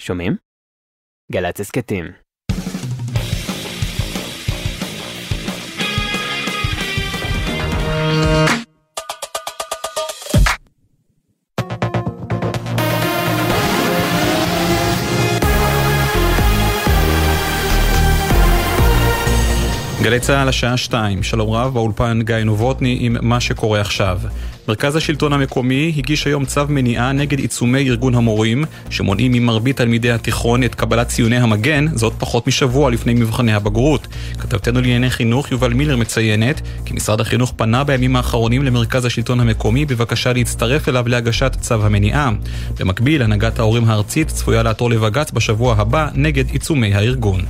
שומעים? 0.00 0.32
גל"צ 1.32 1.60
הסכתים. 1.60 2.04
גלי 20.02 20.20
צה"ל 20.20 20.48
השעה 20.48 20.76
2, 20.76 21.22
שלום 21.22 21.50
רב, 21.50 21.74
באולפן 21.74 22.22
גיא 22.22 22.36
נובוטני 22.36 22.96
עם 23.00 23.16
מה 23.20 23.40
שקורה 23.40 23.80
עכשיו. 23.80 24.20
מרכז 24.68 24.96
השלטון 24.96 25.32
המקומי 25.32 25.92
הגיש 25.96 26.26
היום 26.26 26.44
צו 26.44 26.60
מניעה 26.68 27.12
נגד 27.12 27.38
עיצומי 27.38 27.88
ארגון 27.88 28.14
המורים, 28.14 28.64
שמונעים 28.90 29.32
ממרבית 29.32 29.76
תלמידי 29.76 30.10
התיכון 30.10 30.64
את 30.64 30.74
קבלת 30.74 31.08
ציוני 31.08 31.36
המגן, 31.36 31.86
זאת 31.94 32.12
פחות 32.18 32.46
משבוע 32.46 32.90
לפני 32.90 33.14
מבחני 33.14 33.54
הבגרות. 33.54 34.06
כתבתנו 34.38 34.80
לענייני 34.80 35.10
חינוך 35.10 35.52
יובל 35.52 35.72
מילר 35.72 35.96
מציינת 35.96 36.60
כי 36.84 36.94
משרד 36.94 37.20
החינוך 37.20 37.52
פנה 37.56 37.84
בימים 37.84 38.16
האחרונים 38.16 38.62
למרכז 38.62 39.04
השלטון 39.04 39.40
המקומי 39.40 39.84
בבקשה 39.84 40.32
להצטרף 40.32 40.88
אליו 40.88 41.08
להגשת 41.08 41.56
צו 41.60 41.86
המניעה. 41.86 42.30
במקביל, 42.78 43.22
הנהגת 43.22 43.58
ההורים 43.58 43.84
הארצית 43.84 44.28
צפויה 44.28 44.62
לעתור 44.62 44.90
לבג"ץ 44.90 45.30
בשבוע 45.30 45.74
הבא 45.78 46.08
נגד 46.14 46.50
עיצומי 46.50 46.94
הארגון. 46.94 47.42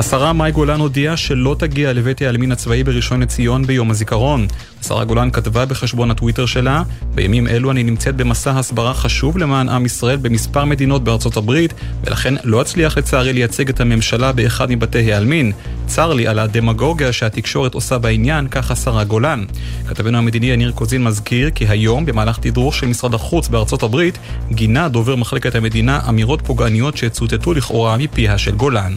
השרה 0.00 0.32
מאי 0.32 0.52
גולן 0.52 0.80
הודיעה 0.80 1.16
שלא 1.16 1.56
תגיע 1.58 1.92
לבית 1.92 2.22
העלמין 2.22 2.52
הצבאי 2.52 2.84
בראשון 2.84 3.22
לציון 3.22 3.66
ביום 3.66 3.90
הזיכרון. 3.90 4.46
השרה 4.80 5.04
גולן 5.04 5.30
כתבה 5.30 5.66
בחשבון 5.66 6.10
הטוויטר 6.10 6.46
שלה, 6.46 6.82
בימים 7.14 7.46
אלו 7.46 7.70
אני 7.70 7.82
נמצאת 7.82 8.16
במסע 8.16 8.50
הסברה 8.50 8.94
חשוב 8.94 9.38
למען 9.38 9.68
עם 9.68 9.86
ישראל 9.86 10.16
במספר 10.16 10.64
מדינות 10.64 11.04
בארצות 11.04 11.36
הברית, 11.36 11.74
ולכן 12.04 12.34
לא 12.44 12.62
אצליח 12.62 12.98
לצערי 12.98 13.32
לייצג 13.32 13.68
את 13.68 13.80
הממשלה 13.80 14.32
באחד 14.32 14.70
מבתי 14.70 15.12
העלמין. 15.12 15.52
צר 15.86 16.12
לי 16.12 16.26
על 16.26 16.38
הדמגוגיה 16.38 17.12
שהתקשורת 17.12 17.74
עושה 17.74 17.98
בעניין, 17.98 18.48
כך 18.48 18.70
השרה 18.70 19.04
גולן. 19.04 19.44
כתבנו 19.88 20.18
המדיני 20.18 20.46
יניר 20.46 20.72
קוזין 20.72 21.04
מזכיר 21.04 21.50
כי 21.50 21.66
היום, 21.68 22.06
במהלך 22.06 22.38
תדרוך 22.38 22.74
של 22.74 22.86
משרד 22.86 23.14
החוץ 23.14 23.48
בארצות 23.48 23.82
הברית, 23.82 24.18
גינה 24.52 24.88
דובר 24.88 25.16
מחלקת 25.16 25.54
המדינה 25.54 26.00
אמירות 26.08 26.42
פוגעניות 26.46 26.96
שצוטטו 26.96 27.54
לכאורה 27.54 27.96
מפיה 27.96 28.38
של 28.38 28.54
גולן. 28.54 28.94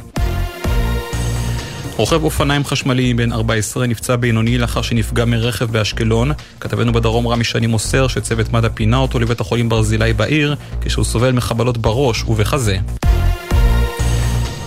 רוכב 1.98 2.24
אופניים 2.24 2.66
חשמליים 2.66 3.18
בן 3.18 3.32
14 3.32 3.88
נפצע 3.88 4.16
בינוני 4.16 4.58
לאחר 4.58 4.82
שנפגע 4.82 5.26
מרכב 5.26 5.66
באשקלון. 5.72 6.32
כתבנו 6.60 6.94
בדרום 6.94 7.28
רמי 7.28 7.44
שני 7.44 7.68
מוסר 7.68 8.08
שצוות 8.08 8.54
מד"א 8.54 8.70
פינה 8.74 8.98
אותו 8.98 9.20
לבית 9.20 9.40
החולים 9.40 9.70
ברזילי 9.70 10.14
בעיר 10.14 10.56
כשהוא 10.82 11.06
סובל 11.06 11.32
מחבלות 11.32 11.78
בראש 11.78 12.24
ובחזה. 12.24 12.78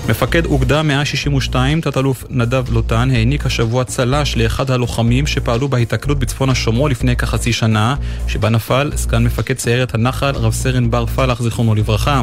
מפקד 0.08 0.46
אוגדה 0.46 0.82
162, 0.82 1.80
תת-אלוף 1.80 2.24
נדב 2.30 2.64
לוטן, 2.72 3.10
העניק 3.10 3.46
השבוע 3.46 3.84
צל"ש 3.84 4.36
לאחד 4.36 4.70
הלוחמים 4.70 5.26
שפעלו 5.26 5.68
בהיתקלות 5.68 6.18
בצפון 6.18 6.50
השומרון 6.50 6.90
לפני 6.90 7.16
כחצי 7.16 7.52
שנה, 7.52 7.94
שבה 8.28 8.48
נפל 8.48 8.90
סגן 8.96 9.24
מפקד 9.24 9.58
סיירת 9.58 9.94
הנחל, 9.94 10.30
רב 10.34 10.52
סרן 10.52 10.90
בר 10.90 11.06
פלח, 11.06 11.42
זיכרונו 11.42 11.74
לברכה. 11.74 12.20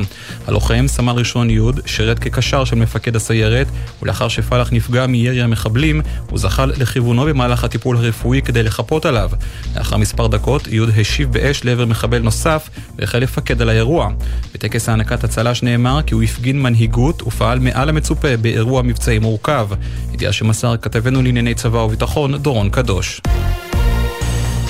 הלוחם, 0.47 0.85
סמל 0.87 1.13
ראשון 1.13 1.49
י', 1.49 1.59
שירת 1.85 2.19
כקשר 2.19 2.65
של 2.65 2.75
מפקד 2.75 3.15
הסיירת, 3.15 3.67
ולאחר 4.01 4.27
שפלח 4.27 4.73
נפגע 4.73 5.07
מירי 5.07 5.41
המחבלים, 5.41 6.01
הוא 6.29 6.39
זחל 6.39 6.71
לכיוונו 6.77 7.25
במהלך 7.25 7.63
הטיפול 7.63 7.97
הרפואי 7.97 8.41
כדי 8.41 8.63
לחפות 8.63 9.05
עליו. 9.05 9.31
לאחר 9.75 9.97
מספר 9.97 10.27
דקות, 10.27 10.67
י' 10.67 11.01
השיב 11.01 11.31
באש 11.31 11.63
לעבר 11.63 11.85
מחבל 11.85 12.19
נוסף, 12.19 12.69
והחל 12.97 13.19
לפקד 13.19 13.61
על 13.61 13.69
האירוע. 13.69 14.09
בטקס 14.53 14.89
הענקת 14.89 15.23
הצל"ש 15.23 15.63
נאמר 15.63 16.01
כי 16.05 16.13
הוא 16.13 16.23
הפגין 16.23 16.61
מנהיגות 16.61 17.21
ופעל 17.21 17.59
מעל 17.73 17.89
המצופה 17.89 18.37
באירוע 18.37 18.81
מבצעי 18.81 19.19
מורכב. 19.19 19.67
ידיעה 20.13 20.33
שמסר 20.33 20.77
כתבנו 20.77 21.21
לענייני 21.21 21.53
צבא 21.53 21.77
וביטחון, 21.77 22.37
דורון 22.37 22.69
קדוש. 22.69 23.21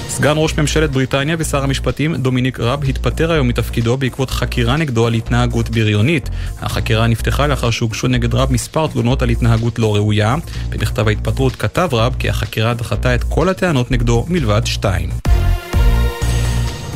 סגן 0.10 0.34
ראש 0.36 0.58
ממשלת 0.58 0.92
בריטניה 0.92 1.36
ושר 1.40 1.64
המשפטים 1.64 2.16
דומיניק 2.16 2.60
רב 2.60 2.84
התפטר 2.84 3.32
היום 3.32 3.48
מתפקידו 3.48 3.98
בעקבות 3.98 4.30
חקירה 4.30 4.78
נגדו 4.78 5.08
על 5.08 5.14
התנהגות 5.14 5.70
בריונית. 5.70 6.30
החקירה 6.62 7.08
נפתחה 7.08 7.48
לאחר 7.48 7.70
שהוגשו 7.70 8.08
נגד 8.08 8.34
רב 8.34 8.52
מספר 8.52 8.88
תלונות 8.88 9.22
על 9.22 9.30
התנהגות 9.30 9.80
לא 9.80 9.96
ראויה. 9.96 10.36
במכתב 10.70 11.08
ההתפטרות 11.08 11.56
כתב 11.56 11.90
רב 11.92 12.16
כי 12.20 12.30
החקירה 12.30 12.74
דחתה 12.74 13.16
את 13.16 13.24
כל 13.24 13.50
הטענות 13.50 13.92
נגדו 13.92 14.26
מלבד 14.30 14.62
שתיים. 14.66 15.10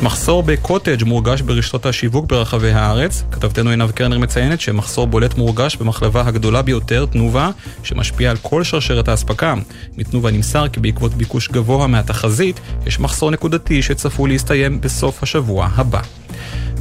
מחסור 0.01 0.43
בקוטג' 0.43 1.03
מורגש 1.03 1.41
ברשתות 1.41 1.85
השיווק 1.85 2.25
ברחבי 2.25 2.71
הארץ. 2.71 3.23
כתבתנו 3.31 3.69
עינב 3.69 3.91
קרנר 3.91 4.19
מציינת 4.19 4.61
שמחסור 4.61 5.07
בולט 5.07 5.37
מורגש 5.37 5.75
במחלבה 5.75 6.23
הגדולה 6.27 6.61
ביותר, 6.61 7.05
תנובה, 7.05 7.49
שמשפיע 7.83 8.31
על 8.31 8.37
כל 8.41 8.63
שרשרת 8.63 9.07
האספקה. 9.07 9.53
מתנובה 9.97 10.31
נמסר 10.31 10.67
כי 10.67 10.79
בעקבות 10.79 11.13
ביקוש 11.13 11.49
גבוה 11.49 11.87
מהתחזית, 11.87 12.59
יש 12.85 12.99
מחסור 12.99 13.31
נקודתי 13.31 13.81
שצפוי 13.81 14.29
להסתיים 14.29 14.81
בסוף 14.81 15.23
השבוע 15.23 15.69
הבא. 15.75 16.01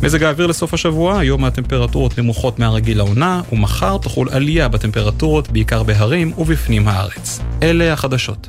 מזג 0.03 0.22
האוויר 0.22 0.47
לסוף 0.47 0.75
השבוע, 0.75 1.19
היום 1.19 1.44
הטמפרטורות 1.44 2.19
נמוכות 2.19 2.59
מהרגיל 2.59 2.98
לעונה, 2.98 3.41
ומחר 3.53 3.98
תחול 3.98 4.28
עלייה 4.31 4.69
בטמפרטורות, 4.69 5.48
בעיקר 5.48 5.83
בהרים 5.83 6.33
ובפנים 6.38 6.88
הארץ. 6.88 7.41
אלה 7.62 7.93
החדשות. 7.93 8.48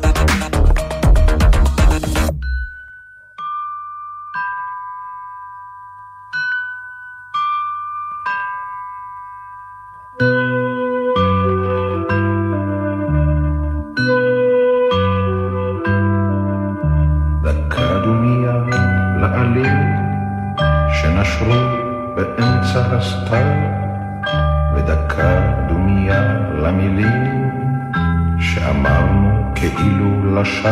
לשווא 30.41 30.71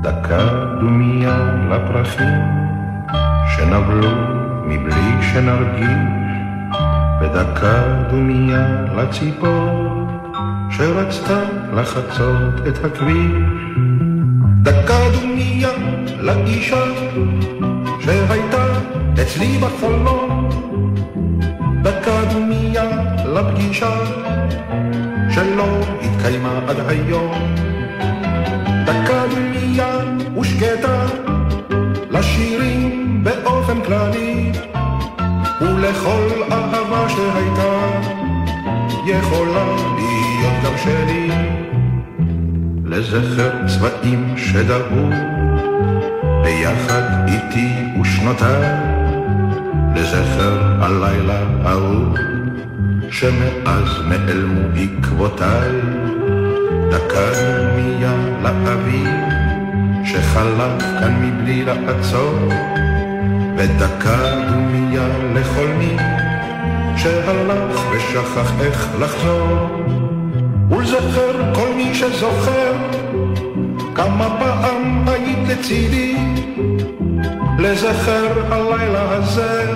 דקה 0.00 0.48
דומיה 0.80 1.36
לפרחים 1.70 2.40
שנבלו 3.56 4.10
מבלי 4.66 5.22
שנרגיש 5.22 6.02
ודקה 7.20 7.82
דומיה 8.10 8.66
לציפור 8.96 10.06
שרצתה 10.70 11.40
לחצות 11.74 12.66
את 12.68 12.84
הכביש 12.84 13.32
דקה 14.62 14.98
דומיה 15.20 15.70
לאישה 16.20 16.84
שהייתה 18.00 18.66
אצלי 19.22 19.58
בחלום 19.58 20.48
דקה 21.82 22.24
דומיה 22.32 22.84
לפגישה 23.26 23.94
שלא 25.30 25.80
התקיימה 26.02 26.60
עד 26.68 26.76
היום 26.88 27.71
ושקטה 30.52 31.06
לשירים 32.10 33.24
באופן 33.24 33.80
כללי 33.80 34.52
ולכל 35.60 36.42
אהבה 36.52 37.08
שהייתה 37.08 38.00
יכולה 39.06 39.64
להיות 39.96 40.64
גם 40.64 40.72
שלי. 40.84 41.30
לזכר 42.84 43.50
צבעים 43.66 44.34
שדרו 44.36 45.08
ביחד 46.42 47.28
איתי 47.28 47.72
ושנותיי 48.00 48.62
לזכר 49.96 50.58
הלילה 50.80 51.42
ההוא 51.64 52.16
שמאז 53.10 53.88
נעלמו 54.08 54.60
עקבותיי 54.76 55.70
דקה 56.90 57.30
דמיה 57.74 58.14
לאביב 58.42 59.41
שחלף 60.04 60.82
כאן 61.00 61.14
מבלי 61.22 61.64
לעצור 61.64 62.34
ודקה 63.56 64.16
דמיה 64.48 65.08
לכל 65.34 65.66
מי 65.78 65.96
שהלך 66.96 67.80
ושכח 67.92 68.52
איך 68.60 68.88
לחזור. 69.00 69.68
ולזכר 70.70 71.52
מי 71.76 71.94
שזוכר 71.94 72.72
כמה 73.94 74.36
פעם 74.40 75.04
היית 75.06 75.48
לצידי 75.48 76.16
לזכר 77.58 78.54
הלילה 78.54 79.10
הזה 79.10 79.72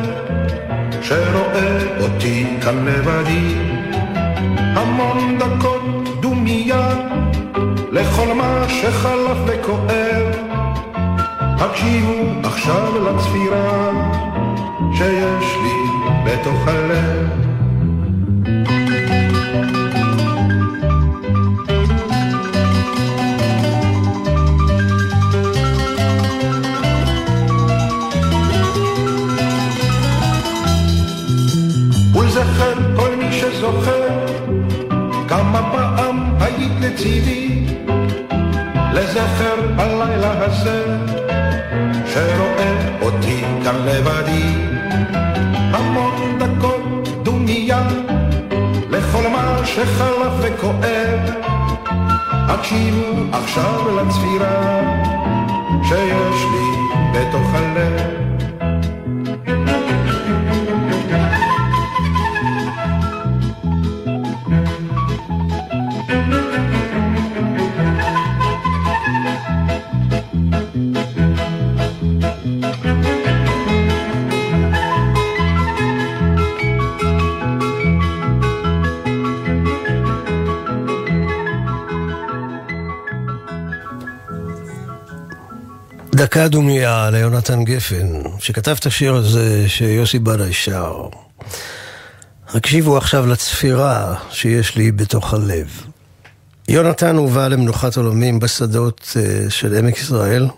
שרואה 1.03 1.79
אותי 2.01 2.47
כאן 2.63 2.85
לבדי. 2.87 3.55
המון 4.77 5.39
דקות 5.39 5.76
דומיה 5.76 5.76
לכל 7.97 8.35
מה 8.35 8.65
שחלף 8.69 9.39
וכואב. 9.47 10.27
הקשיבו 11.35 12.41
עכשיו 12.45 12.93
לצפירה 13.05 13.91
שיש 14.93 15.57
לי 15.63 15.75
בתוך 16.25 16.69
הלב. 16.69 17.47
זוכר 33.61 34.09
כמה 35.29 35.73
פעם 35.73 36.35
היית 36.41 36.73
לצידי 36.81 37.56
הקשיבו 52.67 53.07
עכשיו 53.33 53.97
לצפירה 53.97 54.81
שיש 55.83 56.36
דקה 86.47 86.53
דומיה 86.53 87.11
ליונתן 87.11 87.65
גפן, 87.65 88.23
שכתב 88.39 88.77
את 88.81 88.87
השיר 88.87 89.15
הזה 89.15 89.69
שיוסי 89.69 90.19
בנאי 90.19 90.53
שר. 90.53 91.09
הקשיבו 92.49 92.97
עכשיו 92.97 93.27
לצפירה 93.27 94.15
שיש 94.31 94.77
לי 94.77 94.93
בתוך 94.93 95.35
הלב. 95.35 95.83
יונתן 96.69 97.17
הובא 97.17 97.49
למנוחת 97.49 97.97
עולמים 97.97 98.39
בשדות 98.39 99.17
אה, 99.17 99.51
של 99.51 99.75
עמק 99.75 99.99
ישראל. 99.99 100.49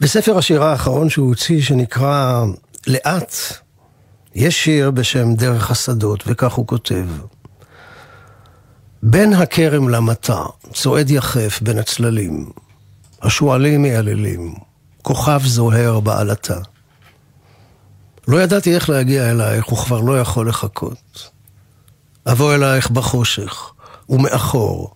בספר 0.00 0.38
השירה 0.38 0.70
האחרון 0.70 1.10
שהוא 1.10 1.28
הוציא, 1.28 1.62
שנקרא 1.62 2.44
לאט, 2.86 3.34
יש 4.34 4.64
שיר 4.64 4.90
בשם 4.90 5.34
דרך 5.34 5.70
השדות, 5.70 6.22
וכך 6.26 6.52
הוא 6.52 6.66
כותב: 6.66 7.06
בין 9.02 9.32
הכרם 9.32 9.88
למטע, 9.88 10.42
צועד 10.72 11.10
יחף 11.10 11.60
בין 11.62 11.78
הצללים. 11.78 12.65
השועלים 13.22 13.82
מייללים, 13.82 14.54
כוכב 15.02 15.40
זוהר 15.44 16.00
בעלתה. 16.00 16.58
לא 18.28 18.42
ידעתי 18.42 18.74
איך 18.74 18.90
להגיע 18.90 19.30
אלייך, 19.30 19.72
וכבר 19.72 20.00
לא 20.00 20.20
יכול 20.20 20.48
לחכות. 20.48 21.30
אבוא 22.26 22.54
אלייך 22.54 22.90
בחושך, 22.90 23.72
ומאחור, 24.08 24.94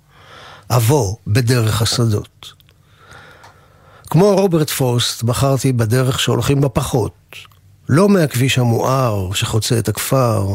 אבוא 0.71 1.17
בדרך 1.27 1.83
השדות. 1.83 2.53
כמו 4.11 4.35
רוברט 4.35 4.71
פוסט, 4.71 5.23
בחרתי 5.23 5.73
בדרך 5.73 6.21
שהולכים 6.21 6.61
בה 6.61 6.69
פחות. 6.69 7.13
לא 7.89 8.09
מהכביש 8.09 8.59
המואר 8.59 9.33
שחוצה 9.33 9.79
את 9.79 9.89
הכפר, 9.89 10.47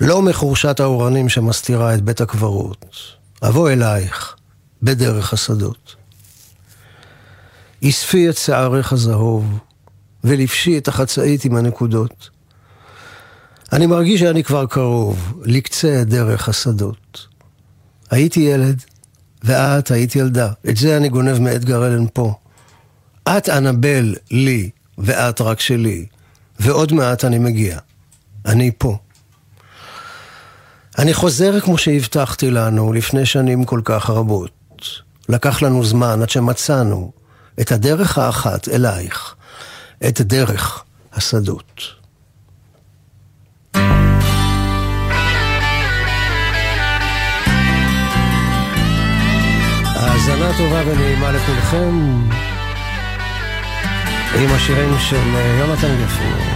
לא 0.00 0.22
מחורשת 0.22 0.80
האורנים 0.80 1.28
שמסתירה 1.28 1.94
את 1.94 2.02
בית 2.02 2.20
הקברות. 2.20 2.86
אבוא 3.42 3.70
אלייך 3.70 4.36
בדרך 4.82 5.32
השדות. 5.32 5.99
אספי 7.84 8.28
את 8.28 8.36
שערך 8.36 8.92
הזהוב, 8.92 9.58
ולבשי 10.24 10.78
את 10.78 10.88
החצאית 10.88 11.44
עם 11.44 11.56
הנקודות. 11.56 12.30
אני 13.72 13.86
מרגיש 13.86 14.20
שאני 14.20 14.44
כבר 14.44 14.66
קרוב, 14.66 15.40
לקצה 15.44 16.02
דרך 16.04 16.48
השדות. 16.48 17.26
הייתי 18.10 18.40
ילד, 18.40 18.82
ואת 19.44 19.90
היית 19.90 20.16
ילדה. 20.16 20.52
את 20.68 20.76
זה 20.76 20.96
אני 20.96 21.08
גונב 21.08 21.38
מאדגר 21.38 21.86
אלן 21.86 22.06
פה. 22.12 22.34
את 23.28 23.48
אנבל 23.48 24.14
לי, 24.30 24.70
ואת 24.98 25.40
רק 25.40 25.60
שלי. 25.60 26.06
ועוד 26.60 26.92
מעט 26.92 27.24
אני 27.24 27.38
מגיע. 27.38 27.78
אני 28.46 28.70
פה. 28.78 28.98
אני 30.98 31.14
חוזר 31.14 31.60
כמו 31.60 31.78
שהבטחתי 31.78 32.50
לנו 32.50 32.92
לפני 32.92 33.26
שנים 33.26 33.64
כל 33.64 33.80
כך 33.84 34.10
רבות. 34.10 34.50
לקח 35.28 35.62
לנו 35.62 35.84
זמן 35.84 36.22
עד 36.22 36.30
שמצאנו 36.30 37.12
את 37.60 37.72
הדרך 37.72 38.18
האחת 38.18 38.68
אלייך, 38.68 39.34
את 40.08 40.20
דרך 40.20 40.84
השדות. 41.12 42.00
האזנה 49.84 50.58
טובה 50.58 50.82
ונעימה 50.86 51.32
לכולכם 51.32 52.24
עם 54.34 54.50
השירים 54.50 54.98
של 54.98 55.28
יונתן 55.58 55.96
גפן. 56.04 56.49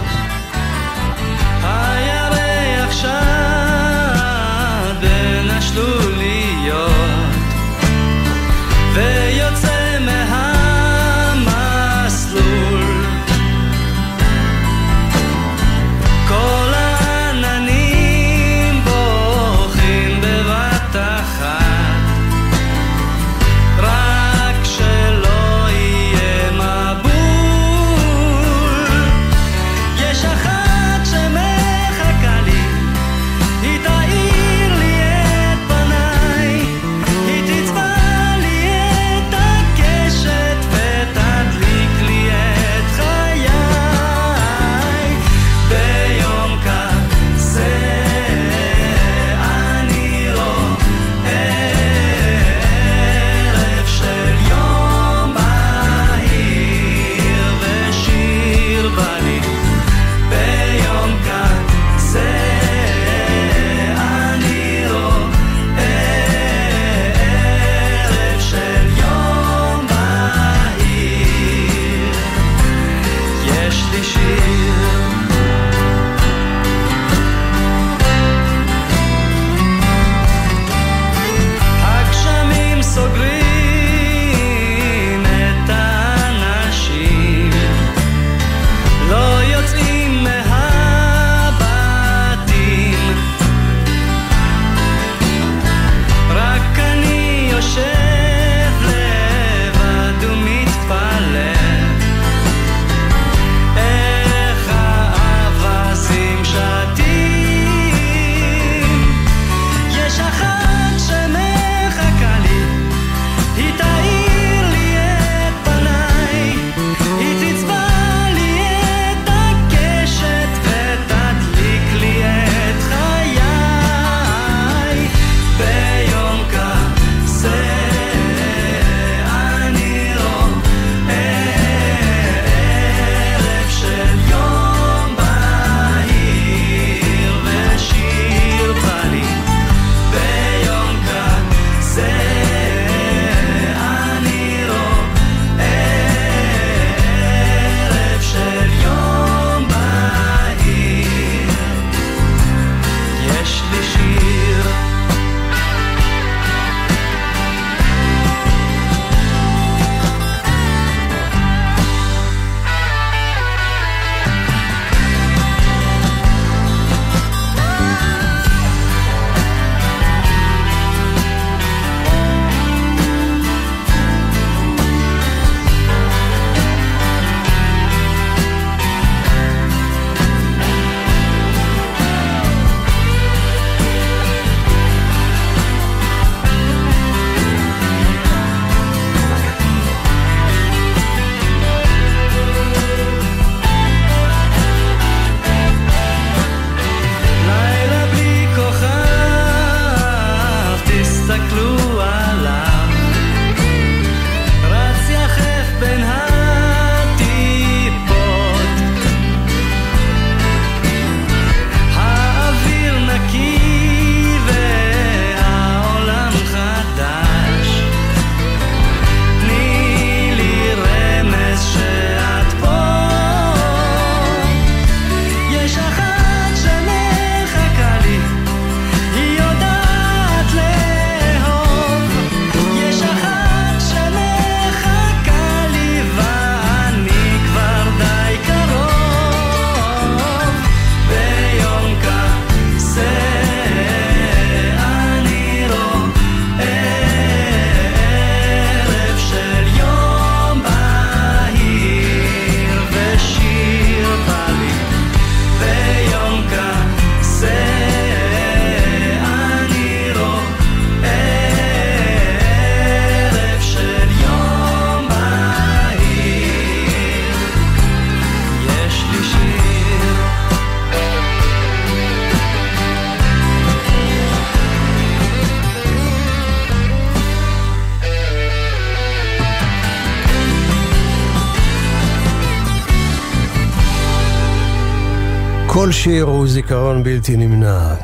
כל 285.75 285.91
שיר 285.91 286.23
הוא 286.23 286.47
זיכרון 286.47 287.03
בלתי 287.03 287.37
נמנע. 287.37 287.95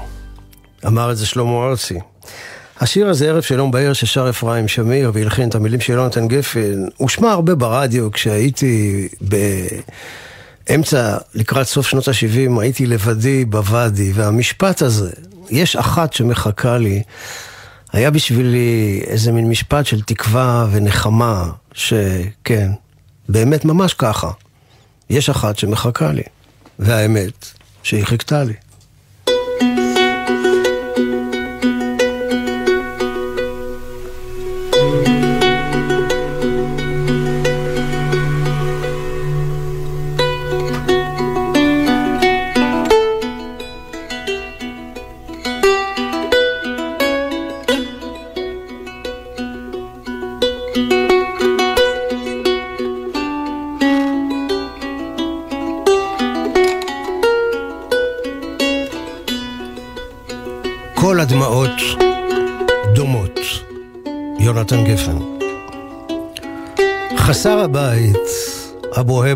אמר 0.87 1.11
את 1.11 1.17
זה 1.17 1.25
שלמה 1.25 1.67
ארצי. 1.67 1.99
השיר 2.79 3.09
הזה, 3.09 3.29
ערב 3.29 3.41
שלום 3.41 3.71
בעיר, 3.71 3.93
ששר 3.93 4.29
אפרים 4.29 4.67
שמיר 4.67 5.11
והלחין 5.13 5.49
את 5.49 5.55
המילים 5.55 5.81
של 5.81 5.93
יונתן 5.93 6.27
גפן, 6.27 6.85
הושמע 6.97 7.31
הרבה 7.31 7.55
ברדיו 7.55 8.11
כשהייתי 8.11 9.07
באמצע, 10.67 11.17
לקראת 11.35 11.67
סוף 11.67 11.87
שנות 11.87 12.07
ה-70, 12.07 12.61
הייתי 12.61 12.85
לבדי 12.85 13.45
בוואדי, 13.45 14.11
והמשפט 14.13 14.81
הזה, 14.81 15.09
יש 15.49 15.75
אחת 15.75 16.13
שמחכה 16.13 16.77
לי, 16.77 17.03
היה 17.93 18.11
בשבילי 18.11 19.01
איזה 19.07 19.31
מין 19.31 19.49
משפט 19.49 19.85
של 19.85 20.01
תקווה 20.01 20.67
ונחמה, 20.71 21.49
שכן, 21.73 22.71
באמת 23.29 23.65
ממש 23.65 23.93
ככה. 23.93 24.29
יש 25.09 25.29
אחת 25.29 25.57
שמחכה 25.57 26.11
לי, 26.11 26.23
והאמת, 26.79 27.60
שהיא 27.83 28.05
חיכתה 28.05 28.43
לי. 28.43 28.53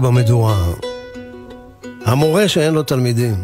במדורה. 0.05 0.65
המורה 2.05 2.47
שאין 2.47 2.73
לו 2.73 2.83
תלמידים. 2.83 3.35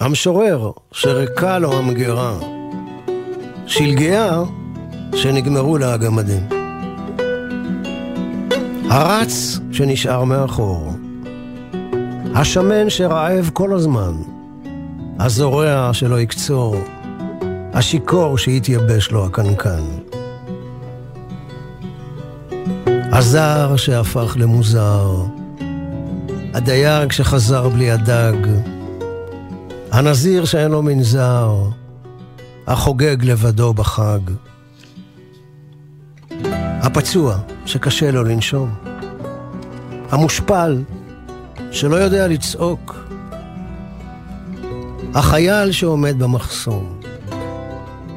המשורר 0.00 0.70
שריקה 0.92 1.58
לו 1.58 1.72
המגירה. 1.72 2.38
שלגיה 3.66 4.42
שנגמרו 5.14 5.78
לה 5.78 5.94
הגמדים. 5.94 6.48
הרץ 8.90 9.58
שנשאר 9.72 10.24
מאחור. 10.24 10.92
השמן 12.34 12.90
שרעב 12.90 13.50
כל 13.52 13.72
הזמן. 13.72 14.12
הזורע 15.18 15.90
שלא 15.92 16.20
יקצור, 16.20 16.76
השיכור 17.72 18.38
שהתייבש 18.38 19.10
לו 19.10 19.26
הקנקן. 19.26 20.01
הזר 23.12 23.76
שהפך 23.76 24.36
למוזר, 24.38 25.24
הדייג 26.54 27.12
שחזר 27.12 27.68
בלי 27.68 27.90
הדג, 27.90 28.32
הנזיר 29.90 30.44
שאין 30.44 30.70
לו 30.70 30.82
מנזר, 30.82 31.56
החוגג 32.66 33.16
לבדו 33.22 33.74
בחג. 33.74 34.18
הפצוע 36.54 37.38
שקשה 37.66 38.10
לו 38.10 38.24
לנשום, 38.24 38.74
המושפל 40.10 40.82
שלא 41.70 41.96
יודע 41.96 42.28
לצעוק, 42.28 42.96
החייל 45.14 45.72
שעומד 45.72 46.18
במחסום, 46.18 47.00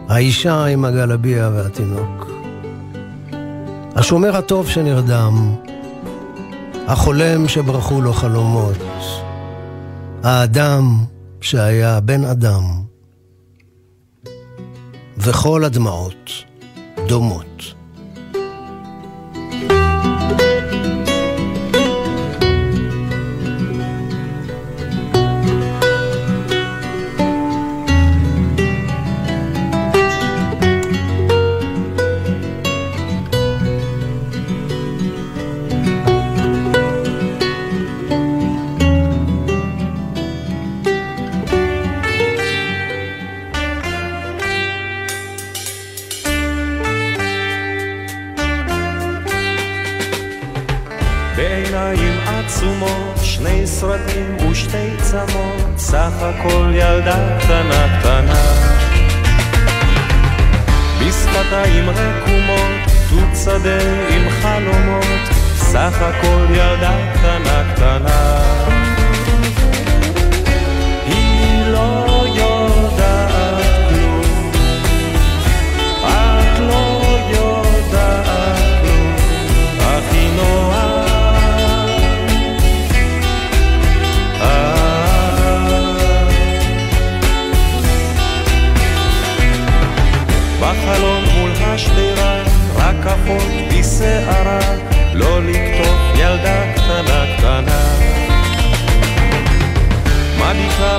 האישה 0.10 0.66
עם 0.66 0.86
הגלביה 0.86 1.50
והתינוק, 1.54 2.25
השומר 3.96 4.36
הטוב 4.36 4.70
שנרדם, 4.70 5.56
החולם 6.88 7.48
שברחו 7.48 8.02
לו 8.02 8.14
חלומות, 8.14 8.78
האדם 10.24 10.84
שהיה 11.42 12.00
בן 12.00 12.24
אדם, 12.24 12.64
וכל 15.18 15.64
הדמעות 15.64 16.30
דומות. 17.08 17.55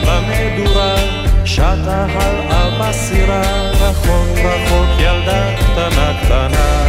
במדורה, 0.00 0.94
שטה 1.44 2.06
הלאה 2.08 2.70
בסירה, 2.80 3.42
רחוק 3.70 4.38
רחוק 4.38 5.00
ילדה 5.00 5.54
קטנה 5.56 6.12
קטנה. 6.22 6.85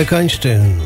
אריק 0.00 0.12
איינשטיין, 0.12 0.80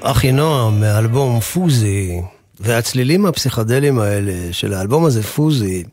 אחינועם 0.00 0.80
מאלבום 0.80 1.40
פוזי, 1.40 2.20
והצלילים 2.60 3.26
הפסיכדליים 3.26 3.98
האלה 3.98 4.32
של 4.52 4.74
האלבום 4.74 5.04
הזה, 5.04 5.22
פוזי, 5.22 5.84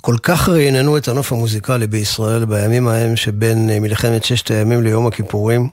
כל 0.00 0.16
כך 0.22 0.48
רעננו 0.48 0.96
את 0.96 1.08
הנוף 1.08 1.32
המוזיקלי 1.32 1.86
בישראל 1.86 2.44
בימים 2.44 2.88
ההם 2.88 3.16
שבין 3.16 3.70
אה, 3.70 3.80
מלחמת 3.80 4.24
ששת 4.24 4.50
הימים 4.50 4.82
ליום 4.82 5.06
הכיפורים. 5.06 5.68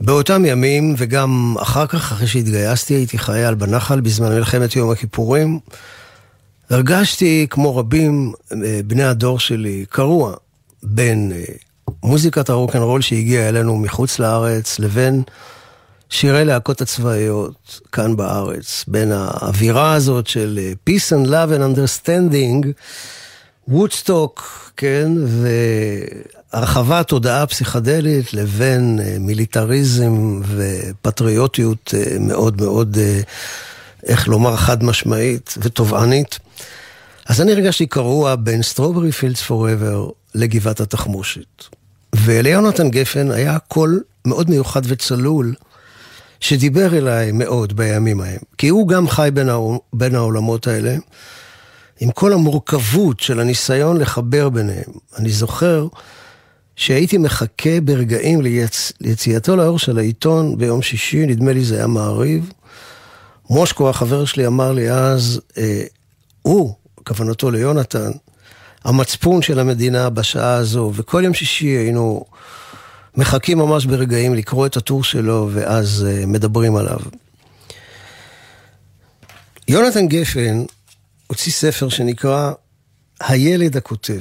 באותם 0.00 0.44
ימים, 0.44 0.94
וגם 0.98 1.54
אחר 1.62 1.86
כך, 1.86 2.12
אחרי 2.12 2.26
שהתגייסתי, 2.26 2.94
הייתי 2.94 3.18
חייל 3.18 3.54
בנחל 3.54 4.00
בזמן 4.00 4.32
מלחמת 4.34 4.76
יום 4.76 4.90
הכיפורים. 4.90 5.58
הרגשתי, 6.70 7.46
כמו 7.50 7.76
רבים 7.76 8.32
אה, 8.52 8.80
בני 8.86 9.04
הדור 9.04 9.40
שלי, 9.40 9.84
קרוע 9.88 10.34
בין 10.82 11.32
אה, 11.34 11.44
מוזיקת 12.02 12.48
הרוקנרול 12.48 13.00
שהגיעה 13.00 13.48
אלינו 13.48 13.76
מחוץ 13.76 14.18
לארץ, 14.18 14.78
לבין 14.78 15.22
שירי 16.10 16.44
להקות 16.44 16.80
הצבאיות 16.80 17.80
כאן 17.92 18.16
בארץ, 18.16 18.84
בין 18.88 19.12
האווירה 19.12 19.92
הזאת 19.92 20.26
של 20.26 20.58
אה, 20.62 20.72
peace 20.88 21.12
and 21.12 21.26
love 21.28 21.58
and 21.58 21.78
understanding, 21.78 22.66
וודסטוק, 23.68 24.42
כן, 24.76 25.12
והרחבת 26.52 27.08
תודעה 27.08 27.46
פסיכדלית 27.46 28.34
לבין 28.34 29.00
אה, 29.02 29.16
מיליטריזם 29.20 30.40
ופטריוטיות 30.46 31.94
אה, 31.96 32.16
מאוד 32.20 32.62
מאוד, 32.62 32.98
איך 34.06 34.28
לומר, 34.28 34.56
חד 34.56 34.84
משמעית 34.84 35.54
ותובענית. 35.58 36.38
אז 37.26 37.40
אני 37.40 37.52
הרגשתי 37.52 37.86
קרוע 37.86 38.34
בין 38.34 38.62
Strawberry 38.62 39.12
Fields 39.12 39.42
Forever 39.42 40.10
לגבעת 40.34 40.80
התחמושת. 40.80 41.77
וליונתן 42.28 42.90
גפן 42.90 43.30
היה 43.30 43.58
קול 43.58 44.02
מאוד 44.24 44.50
מיוחד 44.50 44.82
וצלול, 44.84 45.54
שדיבר 46.40 46.98
אליי 46.98 47.32
מאוד 47.32 47.76
בימים 47.76 48.20
ההם. 48.20 48.38
כי 48.58 48.68
הוא 48.68 48.88
גם 48.88 49.08
חי 49.08 49.30
בין, 49.34 49.48
העול, 49.48 49.78
בין 49.92 50.14
העולמות 50.14 50.66
האלה, 50.66 50.96
עם 52.00 52.10
כל 52.10 52.32
המורכבות 52.32 53.20
של 53.20 53.40
הניסיון 53.40 53.96
לחבר 53.96 54.48
ביניהם. 54.48 54.92
אני 55.16 55.30
זוכר 55.30 55.86
שהייתי 56.76 57.18
מחכה 57.18 57.80
ברגעים 57.80 58.40
ליצ... 58.42 58.92
ליציאתו 59.00 59.56
לאור 59.56 59.78
של 59.78 59.98
העיתון 59.98 60.58
ביום 60.58 60.82
שישי, 60.82 61.26
נדמה 61.26 61.52
לי 61.52 61.64
זה 61.64 61.76
היה 61.76 61.86
מעריב. 61.86 62.52
מושקו, 63.50 63.90
החבר 63.90 64.24
שלי, 64.24 64.46
אמר 64.46 64.72
לי 64.72 64.90
אז, 64.90 65.40
אה, 65.58 65.82
הוא, 66.42 66.74
כוונתו 67.04 67.50
ליונתן, 67.50 68.10
המצפון 68.84 69.42
של 69.42 69.58
המדינה 69.58 70.10
בשעה 70.10 70.54
הזו, 70.54 70.92
וכל 70.94 71.22
יום 71.24 71.34
שישי 71.34 71.66
היינו 71.66 72.24
מחכים 73.16 73.58
ממש 73.58 73.86
ברגעים 73.86 74.34
לקרוא 74.34 74.66
את 74.66 74.76
הטור 74.76 75.04
שלו, 75.04 75.48
ואז 75.52 76.06
uh, 76.08 76.26
מדברים 76.26 76.76
עליו. 76.76 76.98
יונתן 79.68 80.08
גפן 80.08 80.64
הוציא 81.26 81.52
ספר 81.52 81.88
שנקרא 81.88 82.52
הילד 83.20 83.76
הכותב. 83.76 84.20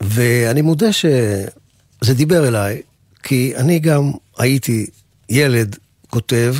ואני 0.00 0.62
מודה 0.62 0.92
שזה 0.92 2.14
דיבר 2.14 2.48
אליי, 2.48 2.82
כי 3.22 3.52
אני 3.56 3.78
גם 3.78 4.12
הייתי 4.38 4.86
ילד 5.28 5.76
כותב. 6.10 6.54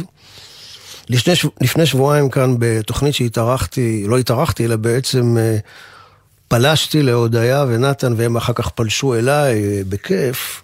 לפני, 1.08 1.34
לפני 1.60 1.86
שבועיים 1.86 2.30
כאן 2.30 2.54
בתוכנית 2.58 3.14
שהתארחתי, 3.14 4.04
לא 4.06 4.18
התארחתי, 4.18 4.64
אלא 4.64 4.76
בעצם 4.76 5.36
uh, 5.36 5.60
פלשתי 6.48 7.02
להודיה 7.02 7.64
ונתן, 7.68 8.14
והם 8.16 8.36
אחר 8.36 8.52
כך 8.52 8.68
פלשו 8.68 9.14
אליי 9.14 9.62
uh, 9.62 9.84
בכיף. 9.88 10.62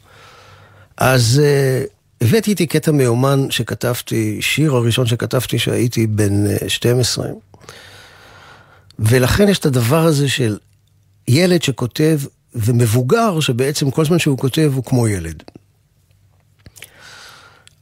אז 0.97 1.43
uh, 1.43 2.25
הבאתי 2.27 2.51
איתי 2.51 2.67
קטע 2.67 2.93
מיומן 2.93 3.47
שכתבתי, 3.51 4.39
שיר 4.43 4.73
הראשון 4.73 5.07
שכתבתי 5.07 5.59
שהייתי 5.59 6.07
בן 6.07 6.47
uh, 6.47 6.69
12. 6.69 7.27
ולכן 8.99 9.49
יש 9.49 9.59
את 9.59 9.67
הדבר 9.67 10.05
הזה 10.05 10.29
של 10.29 10.59
ילד 11.29 11.63
שכותב, 11.63 12.21
ומבוגר 12.55 13.41
שבעצם 13.41 13.91
כל 13.91 14.05
זמן 14.05 14.19
שהוא 14.19 14.39
כותב 14.39 14.73
הוא 14.75 14.85
כמו 14.85 15.09
ילד. 15.09 15.43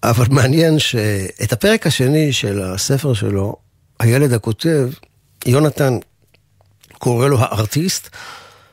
אבל 0.02 0.26
מעניין 0.30 0.78
שאת 0.78 1.52
הפרק 1.52 1.86
השני 1.86 2.32
של 2.32 2.62
הספר 2.62 3.14
שלו, 3.14 3.56
הילד 4.00 4.32
הכותב, 4.32 4.90
יונתן 5.46 5.98
קורא 6.98 7.28
לו 7.28 7.38
הארטיסט, 7.40 8.08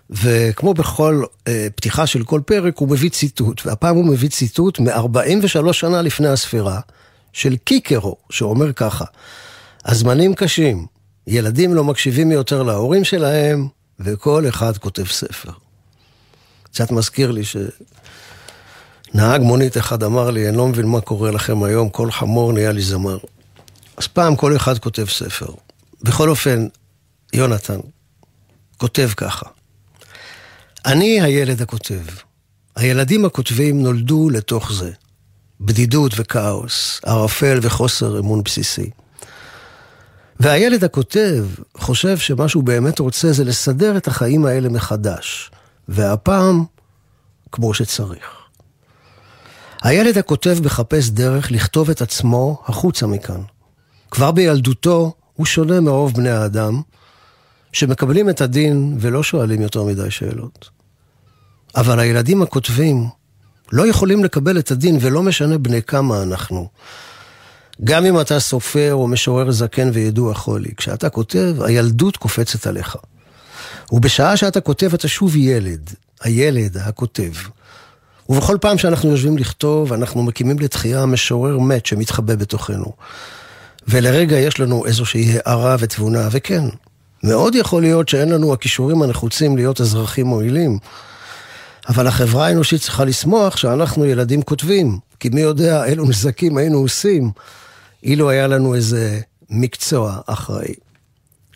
וכמו 0.10 0.74
בכל 0.74 1.24
אה, 1.48 1.68
פתיחה 1.76 2.08
של 2.08 2.24
כל 2.24 2.42
פרק, 2.46 2.78
הוא 2.78 2.90
מביא 2.90 3.10
ציטוט, 3.10 3.66
והפעם 3.66 3.96
הוא 3.96 4.06
מביא 4.06 4.30
ציטוט 4.30 4.80
מ-43 4.80 5.74
שנה 5.74 6.02
לפני 6.02 6.28
הספירה, 6.28 6.80
של 7.34 7.56
קיקרו, 7.56 8.16
שאומר 8.30 8.74
ככה: 8.74 9.06
הזמנים 9.86 10.34
קשים, 10.36 10.86
ילדים 11.28 11.74
לא 11.74 11.84
מקשיבים 11.84 12.32
יותר 12.32 12.64
להורים 12.64 13.04
שלהם, 13.04 13.68
וכל 14.00 14.48
אחד 14.50 14.78
כותב 14.78 15.06
ספר. 15.06 15.52
קצת 16.64 16.92
מזכיר 16.92 17.32
לי 17.32 17.44
ש... 17.46 17.58
נהג 19.14 19.42
מונית 19.42 19.78
אחד 19.78 20.04
אמר 20.04 20.30
לי, 20.30 20.50
אני 20.50 20.58
לא 20.58 20.68
מבין 20.68 20.86
מה 20.86 21.02
קורה 21.02 21.32
לכם 21.32 21.64
היום, 21.64 21.90
כל 21.90 22.12
חמור 22.12 22.54
נהיה 22.54 22.72
לי 22.72 22.82
זמר. 22.82 23.18
אז 23.98 24.08
פעם 24.08 24.36
כל 24.36 24.56
אחד 24.56 24.78
כותב 24.78 25.06
ספר. 25.06 25.52
בכל 26.04 26.30
אופן, 26.30 26.68
יונתן 27.34 27.80
כותב 28.78 29.10
ככה: 29.18 29.46
אני 30.86 31.22
הילד 31.22 31.62
הכותב. 31.62 32.02
הילדים 32.76 33.26
הכותבים 33.26 33.84
נולדו 33.84 34.30
לתוך 34.30 34.72
זה. 34.72 34.92
בדידות 35.62 36.12
וכאוס, 36.18 37.02
ערפל 37.06 37.60
וחוסר 37.62 38.20
אמון 38.20 38.44
בסיסי. 38.44 38.90
והילד 40.40 40.84
הכותב 40.84 41.46
חושב 41.78 42.18
שמה 42.18 42.50
שהוא 42.50 42.64
באמת 42.64 43.00
רוצה 43.00 43.32
זה 43.32 43.44
לסדר 43.44 43.98
את 43.98 44.08
החיים 44.08 44.46
האלה 44.46 44.70
מחדש, 44.70 45.52
והפעם 45.88 46.64
כמו 47.52 47.74
שצריך. 47.74 48.39
הילד 49.82 50.18
הכותב 50.18 50.58
מחפש 50.66 51.10
דרך 51.10 51.52
לכתוב 51.52 51.90
את 51.90 52.02
עצמו 52.02 52.64
החוצה 52.66 53.08
מכאן. 53.08 53.42
כבר 54.12 54.32
בילדותו 54.32 55.14
הוא 55.34 55.46
שונה 55.46 55.80
מרוב 55.80 56.14
בני 56.14 56.30
האדם, 56.30 56.82
שמקבלים 57.74 58.30
את 58.30 58.42
הדין 58.42 58.98
ולא 59.00 59.24
שואלים 59.24 59.62
יותר 59.62 59.84
מדי 59.84 60.12
שאלות. 60.12 60.70
אבל 61.76 62.00
הילדים 62.00 62.42
הכותבים 62.42 63.08
לא 63.72 63.88
יכולים 63.88 64.24
לקבל 64.24 64.60
את 64.60 64.72
הדין 64.72 64.98
ולא 65.02 65.24
משנה 65.24 65.58
בני 65.58 65.82
כמה 65.82 66.24
אנחנו. 66.24 66.70
גם 67.84 68.06
אם 68.06 68.22
אתה 68.22 68.40
סופר 68.40 68.94
או 68.94 69.08
משורר 69.08 69.52
זקן 69.52 69.90
וידוע 69.94 70.34
חולי, 70.34 70.76
כשאתה 70.78 71.10
כותב, 71.10 71.56
הילדות 71.62 72.18
קופצת 72.18 72.68
עליך. 72.68 72.96
ובשעה 73.92 74.38
שאתה 74.38 74.62
כותב 74.62 74.94
אתה 74.94 75.08
שוב 75.08 75.36
ילד, 75.36 75.90
הילד 76.22 76.78
הכותב. 76.78 77.32
ובכל 78.30 78.58
פעם 78.62 78.78
שאנחנו 78.78 79.10
יושבים 79.10 79.38
לכתוב, 79.38 79.94
אנחנו 79.94 80.24
מקימים 80.24 80.60
לתחייה 80.60 81.06
משורר 81.06 81.60
מת 81.60 81.86
שמתחבא 81.86 82.36
בתוכנו. 82.36 82.94
ולרגע 83.88 84.38
יש 84.38 84.60
לנו 84.60 84.86
איזושהי 84.86 85.38
הערה 85.46 85.76
ותבונה, 85.80 86.28
וכן, 86.32 86.64
מאוד 87.24 87.56
יכול 87.56 87.82
להיות 87.82 88.10
שאין 88.10 88.30
לנו 88.30 88.54
הכישורים 88.54 89.02
הנחוצים 89.02 89.58
להיות 89.58 89.82
אזרחים 89.82 90.26
מועילים, 90.26 90.80
אבל 91.90 92.08
החברה 92.08 92.48
האנושית 92.48 92.82
צריכה 92.82 93.06
לשמוח 93.06 93.58
שאנחנו 93.58 94.06
ילדים 94.06 94.42
כותבים, 94.42 95.00
כי 95.20 95.30
מי 95.30 95.42
יודע 95.42 95.86
אילו 95.86 96.06
נזקים 96.06 96.58
היינו 96.58 96.78
עושים 96.78 97.32
אילו 98.04 98.30
היה 98.30 98.48
לנו 98.48 98.76
איזה 98.76 99.20
מקצוע 99.50 100.18
אחראי. 100.26 100.74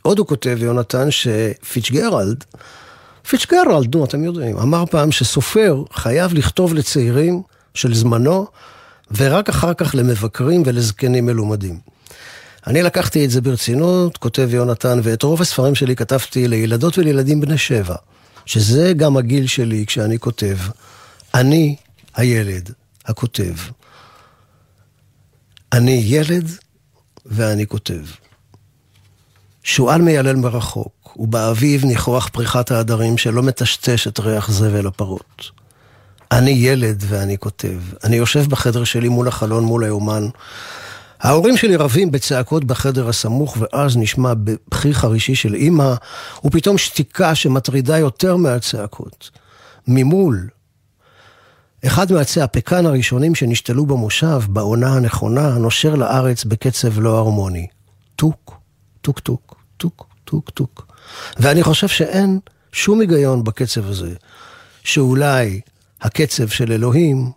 עוד 0.01 0.19
הוא 0.19 0.27
כותב, 0.27 0.57
יונתן, 0.61 1.11
שפיצ'גרלד, 1.11 2.43
פיצ'גרלד, 3.27 3.95
נו, 3.95 4.05
אתם 4.05 4.23
יודעים, 4.23 4.57
אמר 4.57 4.85
פעם 4.85 5.11
שסופר 5.11 5.83
חייב 5.93 6.33
לכתוב 6.33 6.73
לצעירים 6.73 7.41
של 7.73 7.93
זמנו, 7.93 8.47
ורק 9.17 9.49
אחר 9.49 9.73
כך 9.73 9.95
למבקרים 9.95 10.63
ולזקנים 10.65 11.25
מלומדים. 11.25 11.79
אני 12.67 12.81
לקחתי 12.81 13.25
את 13.25 13.29
זה 13.29 13.41
ברצינות, 13.41 14.17
כותב 14.17 14.49
יונתן, 14.53 14.99
ואת 15.03 15.23
רוב 15.23 15.41
הספרים 15.41 15.75
שלי 15.75 15.95
כתבתי 15.95 16.47
לילדות 16.47 16.97
ולילדים 16.97 17.41
בני 17.41 17.57
שבע, 17.57 17.95
שזה 18.45 18.93
גם 18.93 19.17
הגיל 19.17 19.47
שלי 19.47 19.85
כשאני 19.85 20.19
כותב. 20.19 20.57
אני 21.33 21.75
הילד 22.15 22.69
הכותב. 23.05 23.55
אני 25.73 26.03
ילד 26.05 26.47
ואני 27.25 27.67
כותב. 27.67 28.01
שועל 29.63 30.01
מיילל 30.01 30.35
מרחוק, 30.35 31.02
ובאביב 31.15 31.85
ניחוח 31.85 32.29
פריחת 32.31 32.71
העדרים 32.71 33.17
שלא 33.17 33.43
מטשטש 33.43 34.07
את 34.07 34.19
ריח 34.19 34.51
זבל 34.51 34.87
הפרות. 34.87 35.51
אני 36.31 36.51
ילד 36.51 37.03
ואני 37.07 37.37
כותב. 37.37 37.79
אני 38.03 38.15
יושב 38.15 38.45
בחדר 38.49 38.83
שלי 38.83 39.09
מול 39.09 39.27
החלון, 39.27 39.63
מול 39.63 39.83
היומן. 39.83 40.27
ההורים 41.21 41.57
שלי 41.57 41.75
רבים 41.75 42.11
בצעקות 42.11 42.63
בחדר 42.63 43.09
הסמוך, 43.09 43.57
ואז 43.59 43.97
נשמע 43.97 44.33
בכי 44.33 44.93
חרישי 44.93 45.35
של 45.35 45.53
אימא, 45.53 45.93
ופתאום 46.45 46.77
שתיקה 46.77 47.35
שמטרידה 47.35 47.97
יותר 47.97 48.35
מהצעקות. 48.35 49.29
ממול, 49.87 50.47
אחד 51.85 52.11
מעצי 52.11 52.48
הפקאן 52.48 52.85
הראשונים 52.85 53.35
שנשתלו 53.35 53.85
במושב, 53.85 54.41
בעונה 54.49 54.93
הנכונה, 54.93 55.49
נושר 55.49 55.95
לארץ 55.95 56.43
בקצב 56.43 56.99
לא 56.99 57.17
הרמוני. 57.17 57.67
טוק, 58.15 58.57
טוק 59.01 59.19
טוק, 59.19 59.55
טוק, 59.77 60.05
טוק 60.23 60.49
טוק. 60.49 60.92
ואני 61.37 61.63
חושב 61.63 61.87
שאין 61.87 62.39
שום 62.71 63.01
היגיון 63.01 63.43
בקצב 63.43 63.89
הזה, 63.89 64.13
שאולי 64.83 65.61
הקצב 66.01 66.47
של 66.47 66.71
אלוהים, 66.71 67.31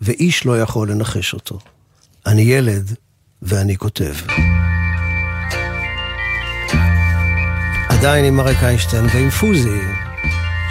ואיש 0.00 0.46
לא 0.46 0.60
יכול 0.60 0.90
לנחש 0.90 1.34
אותו. 1.34 1.58
אני 2.26 2.42
ילד 2.42 2.94
ואני 3.42 3.76
כותב. 3.76 4.14
עדיין 7.88 8.24
עם 8.24 8.40
אריק 8.40 8.58
איינשטיין 8.62 9.04
ועם 9.14 9.30
פוזי, 9.30 9.80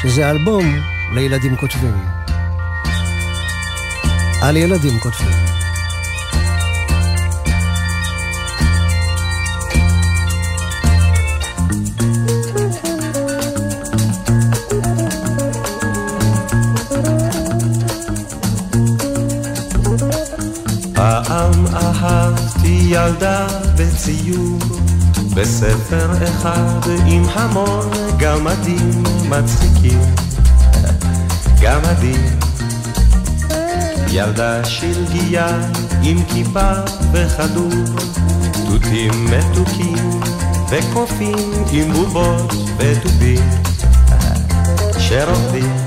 שזה 0.01 0.29
אלבום 0.29 0.79
לילדים 1.13 1.57
כותבים. 1.57 2.05
על 4.41 4.57
ילדים 4.57 4.99
כותבים. 4.99 5.50
אהבתי 22.01 22.83
ילדה 22.85 23.47
בציור, 23.75 24.59
בספר 25.35 26.11
אחד 26.23 26.79
עם 27.05 27.23
המון 27.33 27.89
גמדים 28.17 29.03
מצחיקים. 29.29 29.99
גמדים 31.61 32.39
ילדה 34.11 34.65
שלגיה 34.65 35.47
עם 36.03 36.17
כיפה 36.33 36.71
וכדור, 37.11 37.71
תותים 38.67 39.25
מתוקים 39.25 40.19
וקופים 40.69 41.53
עם 41.71 41.93
בובות 41.93 42.53
ודובים 42.77 43.49
שרוקדים. 44.99 45.80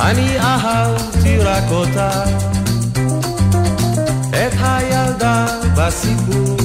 אני 0.00 0.38
אהבתי 0.38 1.38
רק 1.38 1.64
אותה, 1.70 2.24
את 4.30 4.52
הילדה 4.60 5.46
בסיפור, 5.76 6.56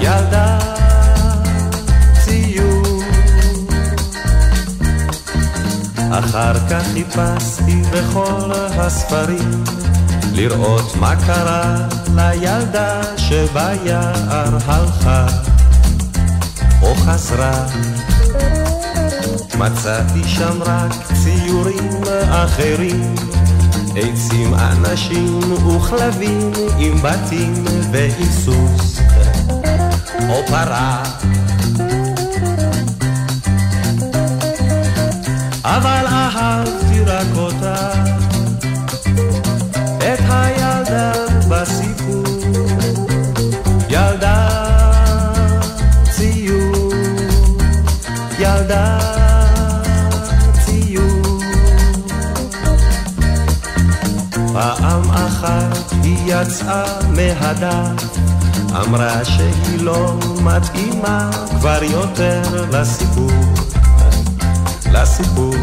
ילדה 0.00 0.58
אחר 6.18 6.54
כך 6.70 6.82
חיפשתי 6.92 7.82
בכל 7.92 8.52
הספרים 8.52 9.64
לראות 10.32 10.96
מה 10.96 11.14
קרה 11.26 11.76
לילדה 12.16 13.00
שביער 13.16 14.12
הלכה 14.30 15.26
או 16.82 16.94
חזרה. 16.94 17.66
מצאתי 19.58 20.28
שם 20.28 20.62
רק 20.62 20.92
ציורים 21.22 22.00
אחרים, 22.30 23.14
עצים, 23.96 24.54
אנשים 24.54 25.40
וכלבים 25.52 26.52
עם 26.78 27.02
בתים 27.02 27.64
ועם 27.92 28.24
סוס 28.44 29.00
או 30.28 30.46
פרה. 30.46 31.02
אבל 35.64 36.04
אהבתי 36.06 37.00
רק 37.06 37.26
אותה, 37.36 37.97
אחת 55.38 55.92
היא 56.02 56.18
יצאה 56.26 56.84
מהדף, 57.08 58.18
אמרה 58.74 59.24
שהיא 59.24 59.80
לא 59.80 60.18
מתאימה 60.42 61.30
כבר 61.60 61.82
יותר 61.82 62.42
לסיפור. 62.72 63.30
לסיפור. 64.92 65.54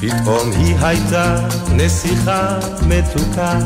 פתאום 0.00 0.50
היא 0.56 0.76
הייתה 0.80 1.36
נסיכה 1.72 2.58
מתוקה, 2.86 3.58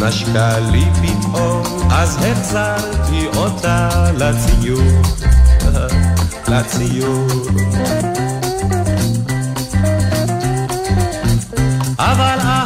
נשקה 0.00 0.58
לי 0.58 0.84
פתאום, 1.02 1.62
אז 1.90 2.18
החזרתי 2.24 3.26
אותה 3.36 3.88
לציור, 4.16 5.02
לציור. 6.48 7.26
אבל 11.98 12.63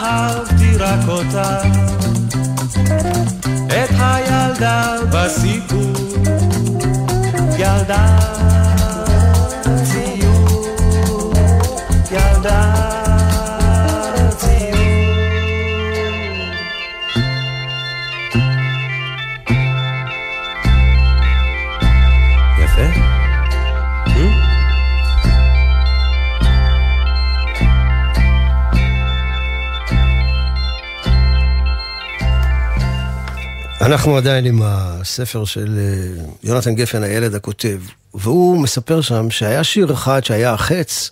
רק 0.88 1.08
אותה, 1.08 1.60
את 3.66 3.90
הילדה 3.98 4.94
בסיפור, 5.12 5.92
ילדה 7.58 8.18
אנחנו 33.88 34.16
עדיין 34.16 34.44
עם 34.44 34.60
הספר 34.64 35.44
של 35.44 35.78
אה, 35.78 36.24
יונתן 36.44 36.74
גפן, 36.74 37.02
הילד 37.02 37.34
הכותב, 37.34 37.80
והוא 38.14 38.62
מספר 38.62 39.00
שם 39.00 39.30
שהיה 39.30 39.64
שיר 39.64 39.92
אחד 39.92 40.24
שהיה 40.24 40.52
החץ, 40.52 41.10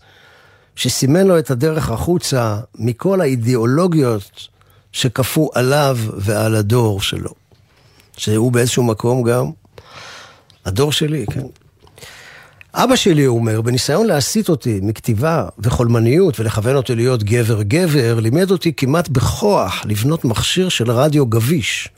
שסימן 0.76 1.26
לו 1.26 1.38
את 1.38 1.50
הדרך 1.50 1.90
החוצה 1.90 2.58
מכל 2.74 3.20
האידיאולוגיות 3.20 4.48
שכפו 4.92 5.50
עליו 5.54 5.98
ועל 6.16 6.54
הדור 6.54 7.00
שלו. 7.00 7.30
שהוא 8.16 8.52
באיזשהו 8.52 8.82
מקום 8.82 9.22
גם 9.22 9.50
הדור 10.64 10.92
שלי, 10.92 11.26
כן. 11.30 11.46
אבא 12.74 12.96
שלי, 12.96 13.24
הוא 13.24 13.38
אומר, 13.38 13.60
בניסיון 13.60 14.06
להסיט 14.06 14.48
אותי 14.48 14.80
מכתיבה 14.82 15.48
וחולמניות 15.58 16.40
ולכוון 16.40 16.76
אותי 16.76 16.94
להיות 16.94 17.22
גבר-גבר, 17.22 18.20
לימד 18.20 18.50
אותי 18.50 18.72
כמעט 18.72 19.08
בכוח 19.08 19.82
לבנות 19.84 20.24
מכשיר 20.24 20.68
של 20.68 20.90
רדיו 20.90 21.26
גביש. 21.26 21.88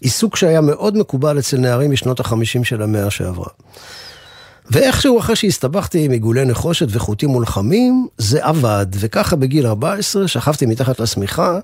עיסוק 0.00 0.36
שהיה 0.36 0.60
מאוד 0.60 0.96
מקובל 0.96 1.38
אצל 1.38 1.58
נערים 1.58 1.90
משנות 1.90 2.20
החמישים 2.20 2.64
של 2.64 2.82
המאה 2.82 3.10
שעברה. 3.10 3.48
ואיכשהו 4.70 5.18
אחרי 5.18 5.36
שהסתבכתי 5.36 6.04
עם 6.04 6.10
עיגולי 6.10 6.44
נחושת 6.44 6.86
וחוטים 6.90 7.28
מולחמים, 7.28 8.06
זה 8.18 8.44
עבד, 8.44 8.86
וככה 8.92 9.36
בגיל 9.36 9.66
14 9.66 10.28
שכבתי 10.28 10.66
מתחת 10.66 11.00
לשמיכה, 11.00 11.58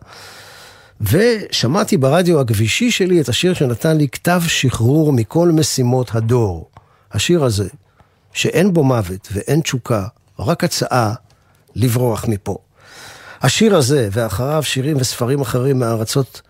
ושמעתי 1.00 1.96
ברדיו 1.96 2.40
הכבישי 2.40 2.90
שלי 2.90 3.20
את 3.20 3.28
השיר 3.28 3.54
שנתן 3.54 3.96
לי 3.96 4.08
כתב 4.08 4.42
שחרור 4.46 5.12
מכל 5.12 5.48
משימות 5.48 6.14
הדור. 6.14 6.68
השיר 7.12 7.44
הזה, 7.44 7.68
שאין 8.32 8.72
בו 8.72 8.84
מוות 8.84 9.28
ואין 9.32 9.60
תשוקה, 9.60 10.06
רק 10.38 10.64
הצעה 10.64 11.14
לברוח 11.74 12.24
מפה. 12.28 12.56
השיר 13.42 13.76
הזה, 13.76 14.08
ואחריו 14.12 14.62
שירים 14.62 14.96
וספרים 15.00 15.40
אחרים 15.40 15.78
מארצות 15.78 16.42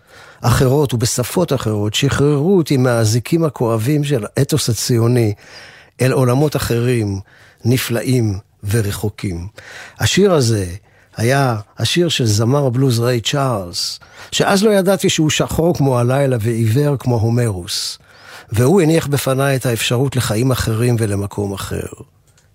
אחרות 0.43 0.93
ובשפות 0.93 1.53
אחרות, 1.53 1.93
שחררו 1.93 2.57
אותי 2.57 2.77
מהאזיקים 2.77 3.43
הכואבים 3.43 4.03
של 4.03 4.25
האתוס 4.37 4.69
הציוני 4.69 5.33
אל 6.01 6.11
עולמות 6.11 6.55
אחרים, 6.55 7.19
נפלאים 7.65 8.39
ורחוקים. 8.63 9.47
השיר 9.99 10.33
הזה 10.33 10.65
היה 11.17 11.55
השיר 11.77 12.09
של 12.09 12.25
זמר 12.25 12.65
הבלוז 12.65 12.99
ריי 12.99 13.21
צ'ארלס, 13.21 13.99
שאז 14.31 14.63
לא 14.63 14.71
ידעתי 14.71 15.09
שהוא 15.09 15.29
שחור 15.29 15.77
כמו 15.77 15.99
הלילה 15.99 16.37
ועיוור 16.39 16.97
כמו 16.99 17.15
הומרוס, 17.15 17.97
והוא 18.51 18.81
הניח 18.81 19.07
בפניי 19.07 19.55
את 19.55 19.65
האפשרות 19.65 20.15
לחיים 20.15 20.51
אחרים 20.51 20.95
ולמקום 20.99 21.53
אחר. 21.53 21.87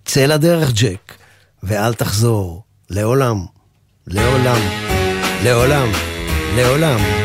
צא 0.05 0.25
לדרך, 0.25 0.71
ג'ק, 0.73 1.13
ואל 1.63 1.93
תחזור, 1.93 2.63
לעולם, 2.89 3.45
לעולם, 4.07 4.61
לעולם, 5.43 5.87
לעולם. 6.55 7.18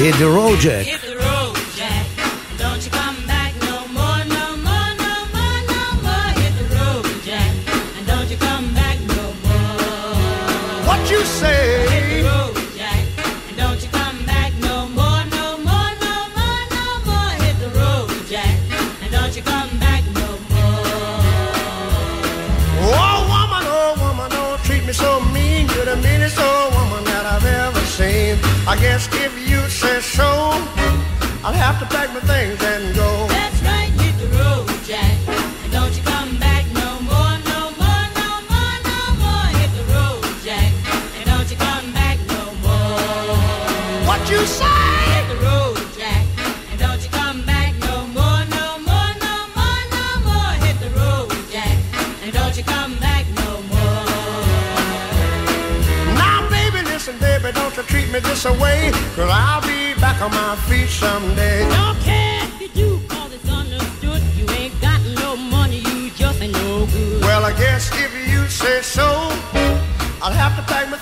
Hit 0.00 0.14
the 0.16 0.28
road, 0.28 0.58
Jack. 0.58 0.86
Hit 0.86 1.02
the 1.02 1.16
road, 1.16 1.56
Jack. 1.76 2.06
Don't 2.56 2.82
you 2.84 2.90
come 2.90 3.16
back 3.26 3.52
no 3.68 3.86
more, 3.88 4.24
no 4.36 4.56
more, 4.66 4.90
no 5.04 5.14
more, 5.36 5.60
no 5.74 5.82
more. 6.04 6.30
Hit 6.40 6.54
the 6.60 6.66
road, 6.74 7.04
Jack. 7.22 7.52
And 7.96 8.06
don't 8.06 8.28
you 8.30 8.38
come 8.38 8.72
back 8.72 8.98
no 9.14 9.24
more. 9.44 10.86
What 10.88 11.00
you 11.10 11.20
say? 11.24 11.86
Hit 11.94 12.04
the 12.16 12.28
road, 12.30 12.56
Jack. 12.78 13.04
And 13.48 13.56
don't 13.58 13.80
you 13.82 13.90
come 13.90 14.24
back 14.24 14.52
no 14.68 14.88
more, 14.98 15.22
no 15.36 15.46
more, 15.68 15.90
no 16.06 16.16
more, 16.36 16.62
no 16.76 16.86
more. 17.08 17.30
Hit 17.44 17.56
the 17.60 17.70
road, 17.80 18.08
Jack. 18.26 18.56
And 19.02 19.10
don't 19.12 19.36
you 19.36 19.42
come 19.42 19.70
back 19.78 20.02
no 20.20 20.28
more. 20.48 20.80
Oh, 22.88 23.18
woman, 23.32 23.64
oh, 23.68 23.92
woman, 24.00 24.30
don't 24.30 24.58
treat 24.64 24.84
me 24.86 24.94
so 24.94 25.20
mean. 25.36 25.68
You're 25.74 25.84
the 25.84 25.96
meanest 25.96 26.38
old 26.40 26.72
woman 26.72 27.04
that 27.04 27.26
I've 27.26 27.44
ever 27.44 27.84
seen. 27.98 28.38
I 28.66 28.76
guess 28.80 29.08
if 29.12 29.32
you 29.48 29.49
say 30.00 30.16
so, 30.16 30.24
I'll 31.44 31.52
have 31.52 31.78
to 31.80 31.86
pack 31.86 32.12
my 32.12 32.20
things 32.20 32.62
and 32.62 32.94
go. 32.94 33.26
That's 33.28 33.62
right, 33.62 33.90
hit 34.00 34.16
the 34.18 34.28
road, 34.38 34.68
Jack. 34.84 35.16
And 35.64 35.72
don't 35.72 35.94
you 35.96 36.02
come 36.02 36.38
back 36.38 36.64
no 36.72 37.00
more, 37.00 37.36
no 37.52 37.60
more, 37.80 38.04
no 38.20 38.30
more, 38.50 38.76
no 38.90 39.00
more. 39.20 39.46
Hit 39.60 39.70
the 39.76 39.84
road, 39.92 40.22
Jack. 40.44 40.72
And 41.16 41.24
don't 41.26 41.48
you 41.50 41.56
come 41.56 41.92
back 41.92 42.18
no 42.28 42.44
more. 42.64 43.36
What 44.06 44.20
you 44.30 44.40
say? 44.46 44.64
Hit 45.14 45.26
the 45.32 45.38
road, 45.44 45.76
Jack. 45.96 46.24
And 46.70 46.78
don't 46.78 47.02
you 47.02 47.10
come 47.10 47.44
back 47.44 47.74
no 47.80 48.06
more, 48.16 48.42
no 48.56 48.66
more, 48.88 49.12
no 49.26 49.34
more, 49.56 49.82
no 49.96 50.06
more. 50.28 50.52
Hit 50.64 50.76
the 50.80 50.90
road, 51.00 51.28
Jack. 51.50 51.76
And 52.22 52.32
don't 52.32 52.56
you 52.56 52.64
come 52.64 52.96
back 52.98 53.26
no 53.42 53.50
more. 53.72 54.04
Now, 56.16 56.48
baby, 56.48 56.82
listen, 56.88 57.18
baby, 57.18 57.52
don't 57.52 57.76
you 57.76 57.82
treat 57.84 58.08
me 58.12 58.20
this 58.20 58.44
away. 58.44 58.92
Cause 59.16 59.30
I'll 59.30 59.60
be 59.62 59.79
back 60.00 60.20
on 60.22 60.30
my 60.30 60.56
feet 60.66 60.88
someday. 60.88 61.68
Don't 61.68 61.98
care 62.00 62.42
if 62.44 62.60
you 62.60 62.68
do, 62.68 63.00
cause 63.06 63.32
it's 63.32 63.48
understood. 63.48 64.22
You 64.34 64.48
ain't 64.58 64.80
got 64.80 65.00
no 65.22 65.36
money, 65.36 65.80
you 65.80 66.10
just 66.10 66.40
ain't 66.40 66.52
no 66.54 66.86
good. 66.86 67.20
Well, 67.22 67.44
I 67.44 67.52
guess 67.52 67.90
if 67.92 68.12
you 68.32 68.48
say 68.48 68.80
so, 68.80 69.06
I'll 70.22 70.32
have 70.32 70.56
to 70.56 70.62
pack 70.72 70.90
my 70.90 70.96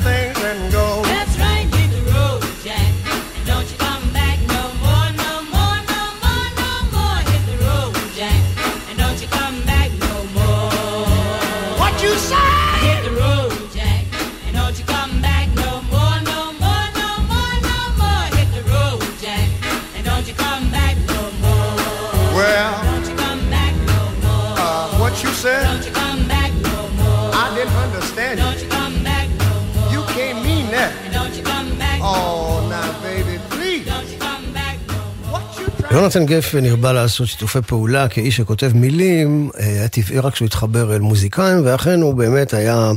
יונתן 35.99 36.27
גפן 36.27 36.65
הרבה 36.65 36.93
לעשות 36.93 37.29
שיתופי 37.29 37.63
פעולה 37.63 38.09
כאיש 38.09 38.37
שכותב 38.37 38.71
מילים, 38.75 39.51
אה, 39.59 39.67
היה 39.67 39.89
טבעי 39.89 40.19
רק 40.19 40.35
שהוא 40.35 40.47
התחבר 40.47 40.95
אל 40.95 40.99
מוזיקאים, 41.01 41.61
ואכן 41.65 42.01
הוא 42.01 42.15
באמת 42.15 42.55
היה 42.55 42.91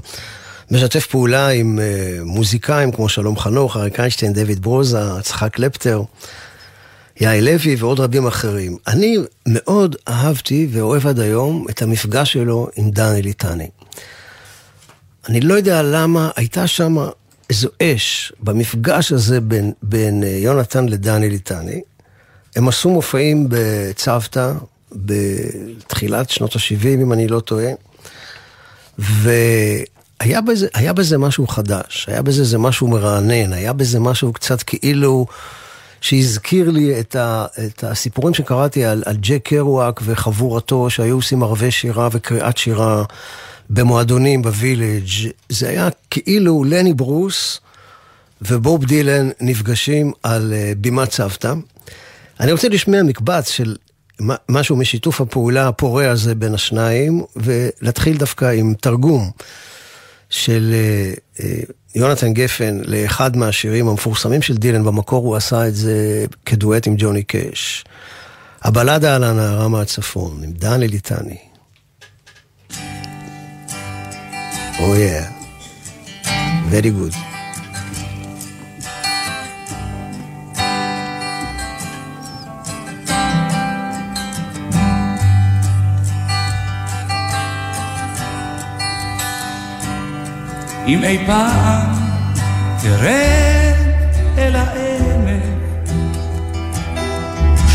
משתף 0.71 1.05
פעולה 1.05 1.47
עם 1.47 1.79
אה, 1.79 2.17
מוזיקאים 2.23 2.91
כמו 2.91 3.09
שלום 3.09 3.37
חנוך, 3.37 3.77
אריק 3.77 3.99
איינשטיין, 3.99 4.33
דויד 4.33 4.61
ברוזה, 4.61 4.99
יצחק 5.19 5.53
קלפטר, 5.53 6.01
יאי 7.21 7.41
לוי 7.41 7.75
ועוד 7.75 7.99
רבים 7.99 8.27
אחרים. 8.27 8.77
אני 8.87 9.17
מאוד 9.47 9.95
אהבתי 10.07 10.67
ואוהב 10.71 11.07
עד 11.07 11.19
היום 11.19 11.65
את 11.69 11.81
המפגש 11.81 12.33
שלו 12.33 12.67
עם 12.75 12.91
דני 12.91 13.21
ליטני. 13.21 13.69
אני 15.29 15.41
לא 15.41 15.53
יודע 15.53 15.81
למה 15.83 16.29
הייתה 16.35 16.67
שם 16.67 16.97
איזו 17.49 17.69
אש 17.81 18.33
במפגש 18.39 19.11
הזה 19.11 19.41
בין, 19.41 19.71
בין 19.83 20.23
אה, 20.23 20.29
יונתן 20.29 20.85
לדני 20.85 21.29
ליטני. 21.29 21.81
הם 22.55 22.67
עשו 22.67 22.89
מופעים 22.89 23.47
בצוותא 23.49 24.53
בתחילת 24.91 26.29
שנות 26.29 26.55
ה-70, 26.55 26.87
אם 26.87 27.13
אני 27.13 27.27
לא 27.27 27.39
טועה, 27.39 27.71
והיה 28.99 30.41
בזה, 30.41 30.67
בזה 30.95 31.17
משהו 31.17 31.47
חדש, 31.47 32.05
היה 32.09 32.21
בזה 32.21 32.41
איזה 32.41 32.57
משהו 32.57 32.87
מרענן, 32.87 33.53
היה 33.53 33.73
בזה 33.73 33.99
משהו 33.99 34.33
קצת 34.33 34.63
כאילו 34.63 35.25
שהזכיר 36.01 36.69
לי 36.69 36.99
את, 36.99 37.15
ה, 37.15 37.45
את 37.65 37.83
הסיפורים 37.83 38.33
שקראתי 38.33 38.85
על, 38.85 39.03
על 39.05 39.17
ג'ק 39.19 39.41
קרואק 39.43 40.01
וחבורתו 40.03 40.89
שהיו 40.89 41.15
עושים 41.15 41.43
ערבי 41.43 41.71
שירה 41.71 42.09
וקריאת 42.11 42.57
שירה 42.57 43.03
במועדונים 43.69 44.41
בווילג'. 44.41 45.29
זה 45.49 45.69
היה 45.69 45.89
כאילו 46.09 46.63
לני 46.63 46.93
ברוס 46.93 47.59
ובוב 48.41 48.85
דילן 48.85 49.29
נפגשים 49.41 50.11
על 50.23 50.53
אה, 50.53 50.73
בימת 50.77 51.09
צוותא. 51.09 51.53
אני 52.41 52.51
רוצה 52.51 52.69
לשמוע 52.69 53.03
מקבץ 53.03 53.49
של 53.49 53.75
משהו 54.49 54.75
משיתוף 54.75 55.21
הפעולה 55.21 55.67
הפורה 55.67 56.09
הזה 56.09 56.35
בין 56.35 56.53
השניים, 56.53 57.23
ולהתחיל 57.35 58.17
דווקא 58.17 58.45
עם 58.45 58.73
תרגום 58.81 59.31
של 60.29 60.73
אה, 60.73 61.13
אה, 61.39 61.61
יונתן 61.95 62.33
גפן 62.33 62.79
לאחד 62.85 63.37
מהשירים 63.37 63.87
המפורסמים 63.87 64.41
של 64.41 64.57
דילן, 64.57 64.83
במקור 64.83 65.25
הוא 65.25 65.35
עשה 65.35 65.67
את 65.67 65.75
זה 65.75 66.25
כדואט 66.45 66.87
עם 66.87 66.95
ג'וני 66.97 67.23
קאש. 67.23 67.83
הבלדה 68.61 69.15
על 69.15 69.23
הנערה 69.23 69.67
מהצפון, 69.67 70.43
עם 70.43 70.51
דני 70.51 70.87
ליטני. 70.87 71.37
Oh 74.77 74.95
yeah, 74.95 75.25
very 76.71 76.89
good. 76.89 77.30
אם 90.87 91.03
אי 91.03 91.17
פעם 91.25 91.93
תרד 92.81 93.75
אל 94.37 94.55
העמק, 94.55 95.43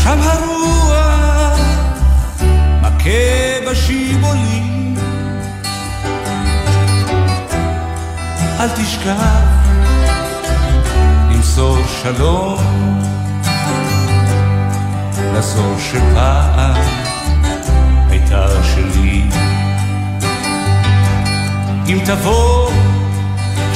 שם 0.03 0.19
הרוח 0.21 1.59
מכה 2.81 3.69
בשיבולים. 3.71 4.95
אל 8.59 8.69
תשכח 8.69 9.57
למסור 11.31 11.77
שלום 12.03 12.57
לזו 15.33 15.75
שפעם 15.79 16.81
הייתה 18.09 18.47
שלי. 18.63 19.23
אם 21.87 21.99
תבוא 22.05 22.69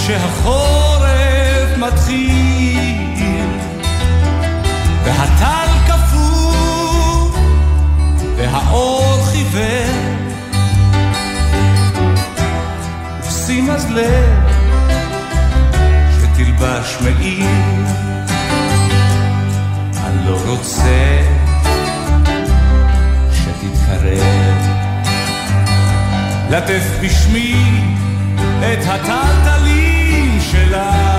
כשהחורף 0.04 1.78
מתחיל 1.78 3.48
והטל 5.04 5.68
קפוא 5.88 7.30
והאור 8.38 9.24
חיוור 9.26 9.92
ושים 13.20 13.70
אז 13.70 13.92
לב 13.92 14.52
שתלבש 16.18 16.98
מעיל. 17.02 17.86
אני 20.06 20.26
לא 20.26 20.38
רוצה 20.48 21.22
שתתקרב. 23.34 24.82
לטף 26.50 27.00
בשמי 27.02 27.56
את 28.60 28.86
הטלטלים. 28.88 29.81
שלה 30.52 31.11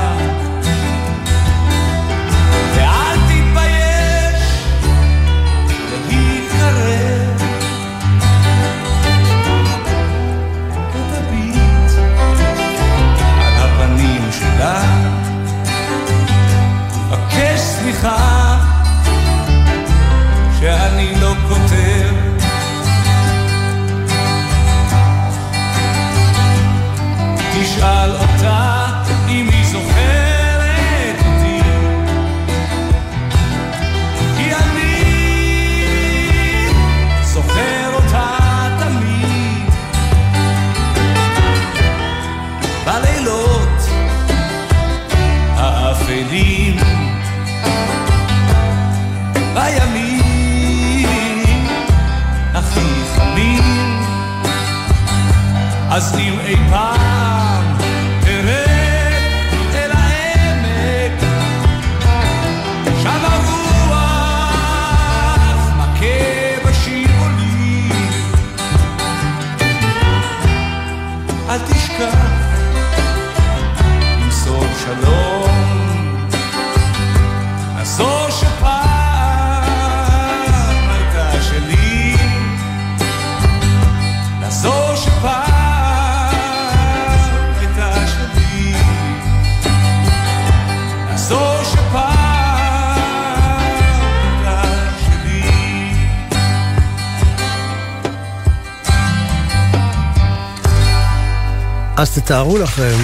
תתארו 102.32 102.58
לכם, 102.58 102.96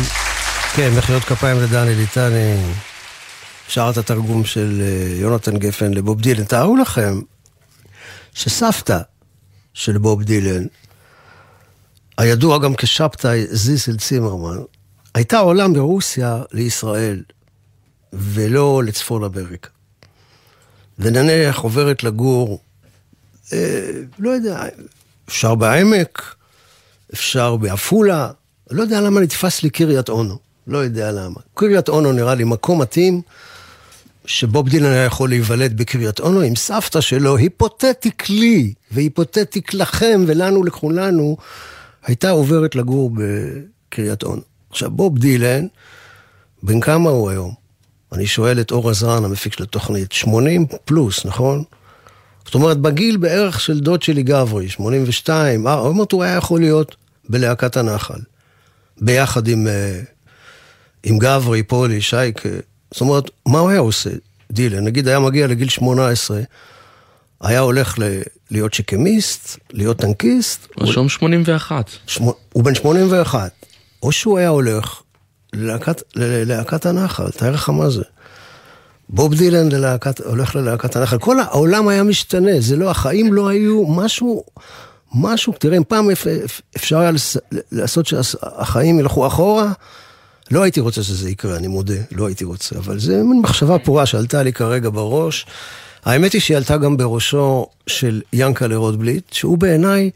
כן, 0.74 0.90
מחיאות 0.98 1.22
כפיים 1.22 1.60
לדני 1.60 1.94
ליטני, 1.94 2.56
שר 3.68 3.90
את 3.92 3.96
התרגום 3.96 4.44
של 4.44 4.82
אה, 4.82 5.16
יונתן 5.20 5.58
גפן 5.58 5.94
לבוב 5.94 6.20
דילן. 6.20 6.44
תארו 6.44 6.76
לכם 6.76 7.20
שסבתא 8.34 8.98
של 9.74 9.98
בוב 9.98 10.22
דילן, 10.22 10.66
הידוע 12.18 12.58
גם 12.58 12.74
כשבתאי 12.74 13.46
זיסל 13.50 13.96
צימרמן, 13.96 14.58
הייתה 15.14 15.38
עולה 15.38 15.68
מרוסיה 15.68 16.42
לישראל, 16.52 17.22
ולא 18.12 18.82
לצפון 18.86 19.24
אמריקה. 19.24 19.68
ונניח 20.98 21.58
עוברת 21.58 22.04
לגור, 22.04 22.62
אה, 23.52 23.90
לא 24.18 24.30
יודע, 24.30 24.62
אפשר 25.28 25.54
בעמק, 25.54 26.34
אפשר 27.14 27.56
בעפולה, 27.56 28.30
לא 28.70 28.82
יודע 28.82 29.00
למה 29.00 29.20
נתפס 29.20 29.62
לי 29.62 29.70
קריית 29.70 30.08
אונו, 30.08 30.38
לא 30.66 30.78
יודע 30.78 31.12
למה. 31.12 31.40
קריית 31.54 31.88
אונו 31.88 32.12
נראה 32.12 32.34
לי 32.34 32.44
מקום 32.44 32.80
מתאים, 32.80 33.22
שבוב 34.26 34.68
דילן 34.68 34.92
היה 34.92 35.04
יכול 35.04 35.28
להיוולד 35.28 35.76
בקריית 35.76 36.20
אונו 36.20 36.40
עם 36.40 36.56
סבתא 36.56 37.00
שלו, 37.00 37.36
היפותטיק 37.36 38.30
לי, 38.30 38.72
והיפותטיק 38.90 39.74
לכם 39.74 40.24
ולנו 40.26 40.64
לכולנו, 40.64 41.36
הייתה 42.04 42.30
עוברת 42.30 42.74
לגור 42.74 43.10
בקריית 43.14 44.22
אונו. 44.22 44.42
עכשיו, 44.70 44.90
בוב 44.90 45.18
דילן, 45.18 45.66
בן 46.62 46.80
כמה 46.80 47.10
הוא 47.10 47.30
היום? 47.30 47.54
אני 48.12 48.26
שואל 48.26 48.60
את 48.60 48.70
אור 48.70 48.90
עזרן, 48.90 49.24
המפיק 49.24 49.52
של 49.52 49.62
התוכנית, 49.62 50.12
80 50.12 50.66
פלוס, 50.84 51.26
נכון? 51.26 51.64
זאת 52.44 52.54
אומרת, 52.54 52.78
בגיל 52.78 53.16
בערך 53.16 53.60
של 53.60 53.80
דוד 53.80 54.02
שלי 54.02 54.22
גברי, 54.22 54.68
82, 54.68 55.66
אה, 55.66 55.74
עוד 55.74 55.96
מעט 55.96 56.12
הוא 56.12 56.22
היה 56.22 56.36
יכול 56.36 56.60
להיות 56.60 56.96
בלהקת 57.28 57.76
הנחל. 57.76 58.18
ביחד 59.01 59.49
עם, 59.49 59.66
אה, 59.66 60.01
עם 61.03 61.18
גברי, 61.18 61.62
פולי, 61.62 62.01
שייקה. 62.01 62.49
זאת 62.92 63.01
אומרת, 63.01 63.30
מה 63.46 63.59
הוא 63.59 63.70
היה 63.70 63.78
עושה? 63.80 64.11
דילן, 64.53 64.84
נגיד 64.84 65.09
היה 65.09 65.18
מגיע 65.20 65.46
לגיל 65.46 65.68
18, 65.68 66.40
היה 67.40 67.61
הולך 67.61 67.99
ל- 67.99 68.20
להיות 68.51 68.74
שיקמיסט, 68.74 69.59
להיות 69.72 69.96
טנקיסט. 69.99 70.66
רשום 70.80 71.09
81. 71.09 71.90
שמו, 72.07 72.34
הוא 72.53 72.64
בן 72.64 72.74
81. 72.74 73.51
או 74.03 74.12
שהוא 74.12 74.38
היה 74.38 74.49
הולך 74.49 75.01
ללהקת, 75.53 76.03
ללהקת 76.16 76.86
הנחל, 76.86 77.30
תאר 77.30 77.51
לך 77.51 77.68
מה 77.68 77.90
זה. 77.90 78.03
בוב 79.09 79.34
דילן 79.34 79.68
ללהקת, 79.72 80.20
הולך 80.20 80.57
ללהקת 80.57 80.96
הנחל. 80.96 81.18
כל 81.18 81.40
העולם 81.40 81.88
היה 81.88 82.03
משתנה, 82.03 82.61
זה 82.61 82.76
לא, 82.76 82.90
החיים 82.90 83.32
לא 83.32 83.49
היו 83.49 83.86
משהו, 83.86 84.44
משהו, 85.14 85.52
תראה, 85.59 85.76
אם 85.76 85.82
פעם 85.88 86.11
אפ- 86.11 86.26
אפ- 86.44 86.61
אפשר 86.76 86.98
היה 86.98 87.11
לעשות 87.72 88.06
שהחיים 88.06 88.98
ילכו 88.98 89.26
אחורה, 89.26 89.72
לא 90.50 90.62
הייתי 90.62 90.80
רוצה 90.80 91.02
שזה 91.02 91.30
יקרה, 91.30 91.56
אני 91.56 91.66
מודה, 91.68 91.94
לא 92.12 92.26
הייתי 92.26 92.44
רוצה, 92.44 92.76
אבל 92.78 92.98
זה 93.00 93.22
מין 93.22 93.40
מחשבה 93.40 93.78
פורה 93.78 94.06
שעלתה 94.06 94.42
לי 94.42 94.52
כרגע 94.52 94.90
בראש. 94.90 95.46
האמת 96.04 96.32
היא 96.32 96.40
שהיא 96.40 96.56
עלתה 96.56 96.76
גם 96.76 96.96
בראשו 96.96 97.66
של 97.86 98.22
ינקלה 98.32 98.76
רוטבליט, 98.76 99.32
שהוא 99.32 99.59
בעיניי, 99.59 100.11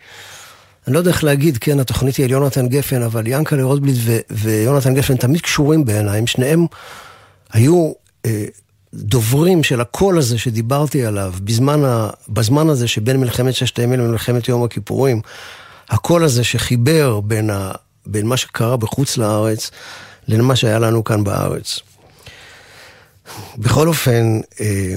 אני 0.87 0.95
לא 0.95 0.99
יודע 0.99 1.11
איך 1.11 1.25
להגיד, 1.25 1.59
כן, 1.59 1.81
התוכנית 1.81 2.17
היא 2.17 2.25
על 2.25 2.31
יונתן 2.31 2.69
גפן, 2.69 3.03
אבל 3.03 3.27
ינקלה 3.27 3.63
רוטבליט 3.63 3.97
ויונתן 4.31 4.95
גפן 4.95 5.17
תמיד 5.17 5.41
קשורים 5.41 5.85
בעיניי, 5.85 6.19
הם 6.19 6.27
שניהם 6.27 6.67
היו 7.53 7.93
אה, 8.27 8.45
דוברים 8.95 9.63
של 9.63 9.81
הקול 9.81 10.19
הזה 10.19 10.39
שדיברתי 10.39 11.05
עליו, 11.05 11.35
בזמן, 11.45 11.85
ה, 11.85 12.11
בזמן 12.29 12.69
הזה 12.69 12.89
שבין 12.89 13.17
מלחמת 13.17 13.55
ששת 13.55 13.79
הימים 13.79 14.01
למלחמת 14.01 14.49
יום 14.49 14.65
הכיפורים, 14.65 15.21
הקול 15.91 16.25
הזה 16.25 16.45
שחיבר 16.45 17.21
בין, 17.21 17.51
ה, 17.51 17.73
בין 18.07 18.27
מה 18.27 18.37
שקרה 18.37 18.77
בחוץ 18.77 19.17
לארץ 19.17 19.71
למה 20.29 20.57
שהיה 20.57 20.79
לנו 20.79 21.05
כאן 21.05 21.25
בארץ. 21.25 21.79
בכל 23.59 23.89
אופן, 23.89 24.41
אה, 24.61 24.95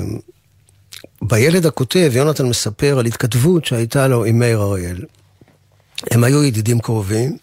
בילד 1.22 1.66
הכותב, 1.66 2.12
יונתן 2.16 2.46
מספר 2.46 3.00
על 3.00 3.06
התכתבות 3.06 3.66
שהייתה 3.66 4.08
לו 4.08 4.26
עם 4.26 4.39
מאיר 4.39 4.62
אריאל. 4.62 5.06
הם 6.12 6.24
היו 6.24 6.43
ידידים 6.43 6.80
קרובים, 6.80 7.38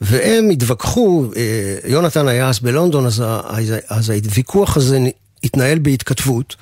והם 0.00 0.50
התווכחו, 0.50 1.30
אה, 1.36 1.76
יונתן 1.84 2.28
היה 2.28 2.48
אז 2.48 2.60
בלונדון, 2.60 3.06
אז, 3.06 3.22
אז, 3.44 3.74
אז 3.88 4.10
הוויכוח 4.10 4.76
הזה 4.76 4.98
התנהל 5.44 5.78
בהתכתבות. 5.78 6.56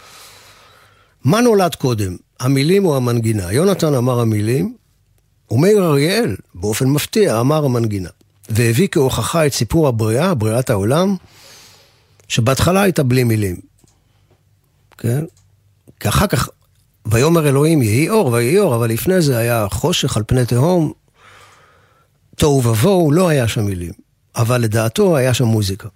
מה 1.24 1.40
נולד 1.40 1.74
קודם, 1.74 2.16
המילים 2.40 2.84
או 2.84 2.96
המנגינה? 2.96 3.52
יונתן 3.52 3.94
אמר 3.94 4.20
המילים, 4.20 4.76
ומאיר 5.50 5.84
אריאל, 5.84 6.36
באופן 6.54 6.88
מפתיע, 6.88 7.40
אמר 7.40 7.64
המנגינה. 7.64 8.08
והביא 8.48 8.88
כהוכחה 8.88 9.46
את 9.46 9.52
סיפור 9.52 9.88
הבריאה, 9.88 10.34
בריאת 10.34 10.70
העולם, 10.70 11.16
שבהתחלה 12.28 12.82
הייתה 12.82 13.02
בלי 13.02 13.24
מילים. 13.24 13.56
כן? 14.98 15.24
כי 16.00 16.08
אחר 16.08 16.26
כך, 16.26 16.48
ויאמר 17.06 17.48
אלוהים 17.48 17.82
יהי 17.82 18.08
אור 18.08 18.32
ויהי 18.32 18.58
אור, 18.58 18.74
אבל 18.74 18.90
לפני 18.90 19.22
זה 19.22 19.38
היה 19.38 19.66
חושך 19.70 20.16
על 20.16 20.22
פני 20.26 20.46
תהום, 20.46 20.92
תוהו 22.36 22.64
ובוהו, 22.64 23.12
לא 23.12 23.28
היה 23.28 23.48
שם 23.48 23.64
מילים. 23.64 23.92
אבל 24.36 24.60
לדעתו 24.60 25.16
היה 25.16 25.34
שם 25.34 25.44
מוזיקה. 25.44 25.88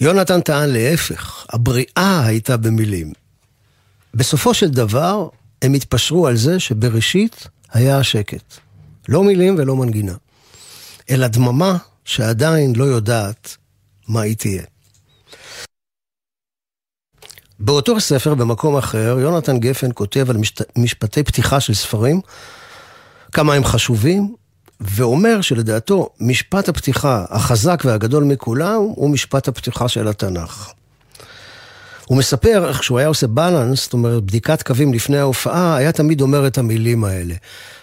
יונתן 0.00 0.40
טען 0.40 0.70
להפך, 0.70 1.46
הבריאה 1.48 2.22
הייתה 2.26 2.56
במילים. 2.56 3.12
בסופו 4.14 4.54
של 4.54 4.70
דבר, 4.70 5.28
הם 5.62 5.74
התפשרו 5.74 6.26
על 6.26 6.36
זה 6.36 6.60
שבראשית 6.60 7.46
היה 7.72 7.98
השקט. 7.98 8.58
לא 9.08 9.24
מילים 9.24 9.54
ולא 9.58 9.76
מנגינה. 9.76 10.14
אל 11.10 11.22
הדממה 11.22 11.76
שעדיין 12.04 12.76
לא 12.76 12.84
יודעת 12.84 13.56
מה 14.08 14.20
היא 14.20 14.36
תהיה. 14.36 14.62
באותו 17.58 18.00
ספר, 18.00 18.34
במקום 18.34 18.76
אחר, 18.76 19.16
יונתן 19.20 19.58
גפן 19.58 19.88
כותב 19.94 20.26
על. 20.30 20.36
משפטי 20.76 21.22
פתיחה 21.22 21.60
של 21.60 21.74
ספרים, 21.74 22.20
כמה 23.32 23.54
הם 23.54 23.64
חשובים, 23.64 24.34
ואומר 24.80 25.40
שלדעתו 25.40 26.08
משפט 26.20 26.68
הפתיחה 26.68 27.24
החזק 27.28 27.82
והגדול 27.84 28.24
מכולם 28.24 28.76
הוא 28.76 29.10
משפט 29.10 29.48
הפתיחה 29.48 29.88
של 29.88 30.08
התנ"ך. 30.08 30.72
הוא 32.06 32.18
מספר 32.18 32.68
איך 32.68 32.78
כשהוא 32.78 32.98
היה 32.98 33.08
עושה 33.08 33.26
בלנס, 33.26 33.82
זאת 33.82 33.92
אומרת 33.92 34.24
בדיקת 34.24 34.62
קווים 34.62 34.94
לפני 34.94 35.18
ההופעה, 35.18 35.76
היה 35.76 35.92
תמיד 35.92 36.20
אומר 36.20 36.46
את 36.46 36.58
המילים 36.58 37.04
האלה. 37.04 37.34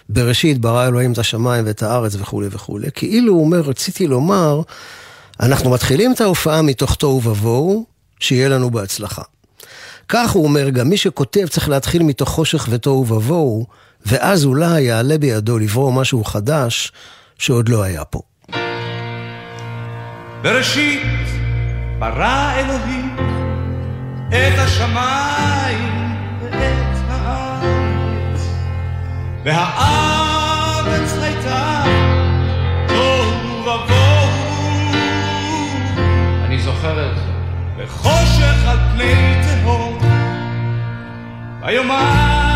בראשית 0.08 0.58
ברא 0.58 0.86
אלוהים 0.86 1.12
את 1.12 1.18
השמיים 1.18 1.66
ואת 1.66 1.82
הארץ 1.82 2.14
וכולי 2.18 2.48
וכולי. 2.50 2.88
כאילו 2.94 3.32
הוא 3.32 3.44
אומר, 3.44 3.60
רציתי 3.60 4.06
לומר, 4.06 4.62
אנחנו 5.40 5.70
מתחילים 5.70 6.12
את 6.12 6.20
ההופעה 6.20 6.62
מתוך 6.62 6.94
תוהו 6.94 7.22
ובוהו, 7.24 7.86
שיהיה 8.20 8.48
לנו 8.48 8.70
בהצלחה. 8.70 9.22
כך 10.08 10.30
הוא 10.30 10.44
אומר, 10.44 10.68
גם 10.68 10.88
מי 10.88 10.96
שכותב 10.96 11.46
צריך 11.50 11.68
להתחיל 11.68 12.02
מתוך 12.02 12.28
חושך 12.28 12.66
ותוהו 12.70 13.06
ובוהו, 13.08 13.66
ואז 14.06 14.44
אולי 14.44 14.80
יעלה 14.80 15.18
בידו 15.18 15.58
לברוא 15.58 15.92
משהו 15.92 16.24
חדש 16.24 16.92
שעוד 17.38 17.68
לא 17.68 17.82
היה 17.82 18.04
פה. 18.04 18.20
בראשית 20.42 21.02
ברא 21.98 22.52
אלוהים 22.56 23.16
את 24.28 24.58
השמיים 24.58 26.14
ואת 26.42 26.96
הארץ, 27.08 28.40
והארץ 29.44 31.12
הייתה 31.22 31.84
תוהו 32.88 33.60
ובוהו. 33.60 34.38
אני 36.44 36.58
זוכר 36.58 37.10
את 37.10 37.16
זה. 37.16 37.28
וחושך 37.78 38.68
על 38.68 38.78
פני 38.94 39.34
תהום, 39.42 39.98
ויאמר 41.62 42.47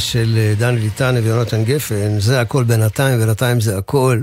של 0.00 0.34
אה, 0.38 0.54
דני 0.58 0.80
ליטני 0.80 1.20
ויונתן 1.20 1.64
גפן, 1.64 2.20
זה 2.20 2.40
הכל 2.40 2.64
בינתיים, 2.64 3.18
בינתיים 3.18 3.60
זה 3.60 3.78
הכל. 3.78 4.18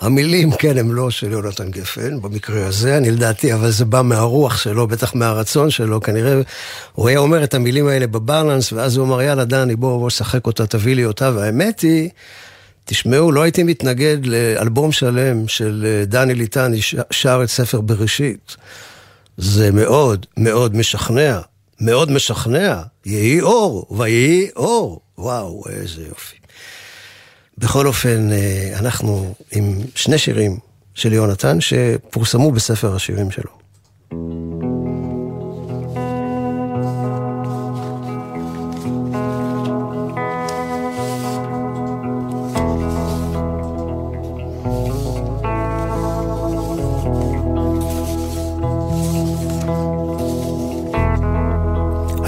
המילים, 0.00 0.50
כן, 0.58 0.78
הם 0.78 0.94
לא 0.94 1.10
של 1.10 1.32
יונתן 1.32 1.70
גפן, 1.70 2.20
במקרה 2.20 2.66
הזה, 2.66 2.96
אני 2.96 3.10
לדעתי, 3.10 3.54
אבל 3.54 3.70
זה 3.70 3.84
בא 3.84 4.02
מהרוח 4.02 4.56
שלו, 4.58 4.86
בטח 4.86 5.14
מהרצון 5.14 5.70
שלו, 5.70 6.00
כנראה 6.00 6.40
הוא 6.92 7.08
היה 7.08 7.18
אומר 7.18 7.44
את 7.44 7.54
המילים 7.54 7.88
האלה 7.88 8.06
בבלנס, 8.06 8.72
ואז 8.72 8.96
הוא 8.96 9.06
אמר, 9.06 9.22
יאללה, 9.22 9.44
דני, 9.44 9.76
בוא, 9.76 9.98
בוא, 9.98 10.10
שחק 10.10 10.46
אותה, 10.46 10.66
תביא 10.66 10.94
לי 10.94 11.04
אותה, 11.04 11.30
והאמת 11.34 11.80
היא, 11.80 12.10
תשמעו, 12.84 13.32
לא 13.32 13.42
הייתי 13.42 13.62
מתנגד 13.62 14.26
לאלבום 14.26 14.92
שלם 14.92 15.48
של 15.48 15.86
אה, 15.86 16.04
דני 16.04 16.34
ליטני, 16.34 16.80
שר 17.10 17.40
את 17.44 17.48
ספר 17.48 17.80
בראשית. 17.80 18.56
זה 19.36 19.72
מאוד 19.72 20.26
מאוד 20.36 20.76
משכנע, 20.76 21.40
מאוד 21.80 22.10
משכנע. 22.10 22.82
יהי 23.06 23.40
אור, 23.40 23.86
ויהי 23.98 24.48
אור. 24.56 25.00
וואו, 25.18 25.62
איזה 25.68 26.02
יופי. 26.02 26.36
בכל 27.58 27.86
אופן, 27.86 28.32
אה, 28.32 28.78
אנחנו 28.78 29.34
עם 29.52 29.78
שני 29.94 30.18
שירים 30.18 30.58
של 30.94 31.12
יונתן 31.12 31.60
שפורסמו 31.60 32.52
בספר 32.52 32.94
השירים 32.94 33.30
שלו. 33.30 33.58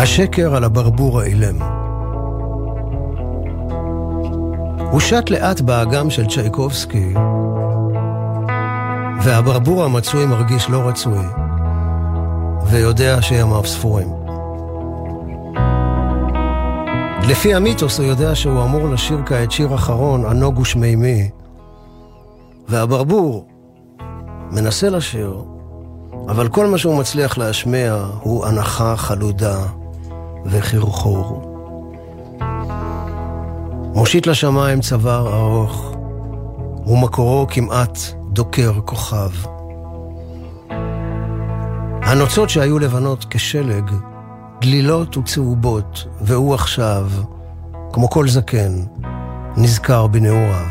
השקר 0.03 0.55
על 0.57 0.65
הברבור 0.65 1.21
האילם. 1.21 1.63
הוא 4.91 5.01
שט 5.01 5.31
לאט 5.31 5.61
באגם 5.61 6.11
של 6.11 6.27
צ'ייקובסקי, 6.27 7.15
והברבור 9.23 9.85
המצוי 9.85 10.27
מרגיש 10.27 10.71
לא 10.71 10.79
רצוי, 10.89 11.25
ויודע 12.67 13.23
שימיו 13.23 13.65
ספורים. 13.65 14.09
לפי 17.29 17.55
המיתוס 17.55 17.99
הוא 17.99 18.07
יודע 18.07 18.35
שהוא 18.35 18.63
אמור 18.65 18.89
לשיר 18.89 19.19
כעת 19.27 19.51
שיר 19.51 19.75
אחרון, 19.75 20.25
ענוג 20.25 20.59
ושמימי, 20.59 21.31
והברבור 22.69 23.47
מנסה 24.51 24.91
לשיר, 24.91 25.45
אבל 26.29 26.49
כל 26.49 26.67
מה 26.67 26.79
שהוא 26.79 26.99
מצליח 26.99 27.39
להשמיע 27.39 28.05
הוא 28.21 28.47
הנחה 28.47 28.97
חלודה 28.97 29.80
וחרחור. 30.47 31.51
מושיט 33.95 34.27
לשמיים 34.27 34.81
צוואר 34.81 35.35
ארוך, 35.35 35.95
ומקורו 36.87 37.47
כמעט 37.51 37.99
דוקר 38.33 38.73
כוכב. 38.85 39.31
הנוצות 42.03 42.51
שהיו 42.51 42.79
לבנות 42.79 43.27
כשלג, 43.31 43.91
דלילות 44.61 45.17
וצהובות, 45.17 46.05
והוא 46.21 46.55
עכשיו, 46.55 47.11
כמו 47.93 48.11
כל 48.11 48.29
זקן, 48.29 48.73
נזכר 49.57 50.07
בנעוריו. 50.07 50.67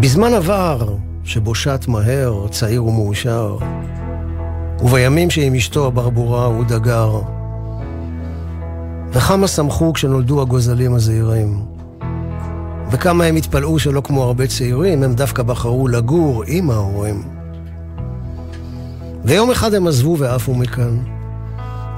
בזמן 0.00 0.34
עבר, 0.34 0.94
שבו 1.24 1.54
שט 1.54 1.88
מהר, 1.88 2.48
צעיר 2.48 2.84
ומאושר, 2.84 3.56
ובימים 4.80 5.30
שעם 5.30 5.54
אשתו 5.54 5.86
הברבורה 5.86 6.44
הוא 6.44 6.64
דגר, 6.64 7.20
וכמה 9.12 9.48
שמחו 9.48 9.92
כשנולדו 9.92 10.42
הגוזלים 10.42 10.94
הזעירים. 10.94 11.60
וכמה 12.90 13.24
הם 13.24 13.36
התפלאו 13.36 13.78
שלא 13.78 14.00
כמו 14.00 14.22
הרבה 14.22 14.46
צעירים, 14.46 15.02
הם 15.02 15.14
דווקא 15.14 15.42
בחרו 15.42 15.88
לגור 15.88 16.44
עם 16.46 16.70
ההורים. 16.70 17.22
ויום 19.24 19.50
אחד 19.50 19.74
הם 19.74 19.86
עזבו 19.86 20.18
ועפו 20.18 20.54
מכאן, 20.54 20.98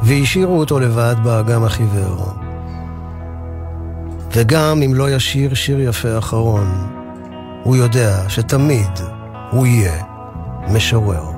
והשאירו 0.03 0.59
אותו 0.59 0.81
לבד 0.81 1.15
באגם 1.25 1.65
החיוור. 1.65 2.27
וגם 4.33 4.83
אם 4.83 4.95
לא 4.95 5.11
ישיר 5.11 5.55
שיר 5.55 5.81
יפה 5.81 6.19
אחרון, 6.19 6.89
הוא 7.63 7.77
יודע 7.77 8.29
שתמיד 8.29 8.91
הוא 9.51 9.67
יהיה 9.67 10.03
משורר. 10.75 11.36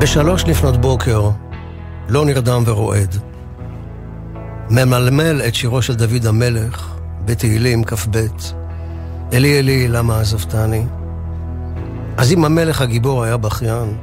בשלוש 0.00 0.44
לפנות 0.44 0.76
בוקר, 0.76 1.30
לא 2.08 2.24
נרדם 2.24 2.62
ורועד. 2.66 3.16
ממלמל 4.70 5.42
את 5.48 5.54
שירו 5.54 5.82
של 5.82 5.94
דוד 5.94 6.26
המלך 6.26 6.94
בתהילים 7.24 7.84
כ"ב: 7.84 8.26
אלי 9.32 9.58
אלי 9.58 9.88
למה 9.88 10.20
עזבתני? 10.20 10.84
אז 12.16 12.32
אם 12.32 12.44
המלך 12.44 12.80
הגיבור 12.80 13.24
היה 13.24 13.36
בכיין, 13.36 13.96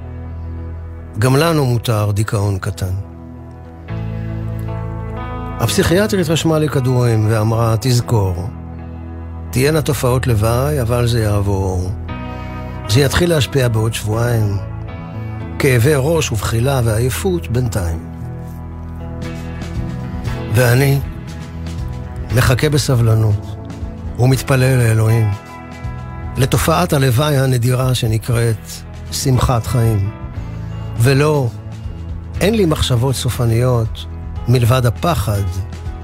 גם 1.20 1.36
לנו 1.36 1.66
מותר 1.66 2.12
דיכאון 2.12 2.58
קטן. 2.60 2.94
הפסיכיאטרית 5.60 6.30
רשמה 6.30 6.60
לי 6.60 6.70
כדורים 6.70 7.28
ואמרה, 7.30 7.76
תזכור, 7.82 8.50
תהיינה 9.52 9.82
תופעות 9.82 10.28
לוואי, 10.28 10.82
אבל 10.82 11.08
זה 11.08 11.20
יעבור. 11.20 11.92
זה 12.88 13.00
יתחיל 13.00 13.30
להשפיע 13.30 13.68
בעוד 13.68 13.94
שבועיים. 13.94 14.67
כאבי 15.60 15.94
ראש 15.96 16.32
ובחילה 16.32 16.82
ועייפות 16.84 17.48
בינתיים. 17.48 18.10
ואני 20.54 21.00
מחכה 22.36 22.70
בסבלנות 22.70 23.56
ומתפלל 24.20 24.78
לאלוהים, 24.78 25.32
לתופעת 26.38 26.94
הלוואי 26.94 27.38
הנדירה 27.38 27.96
שנקראת 27.96 28.72
שמחת 29.12 29.68
חיים. 29.68 30.12
ולא, 31.00 31.48
אין 32.42 32.56
לי 32.56 32.66
מחשבות 32.66 33.16
סופניות 33.16 34.06
מלבד 34.48 34.86
הפחד 34.86 35.42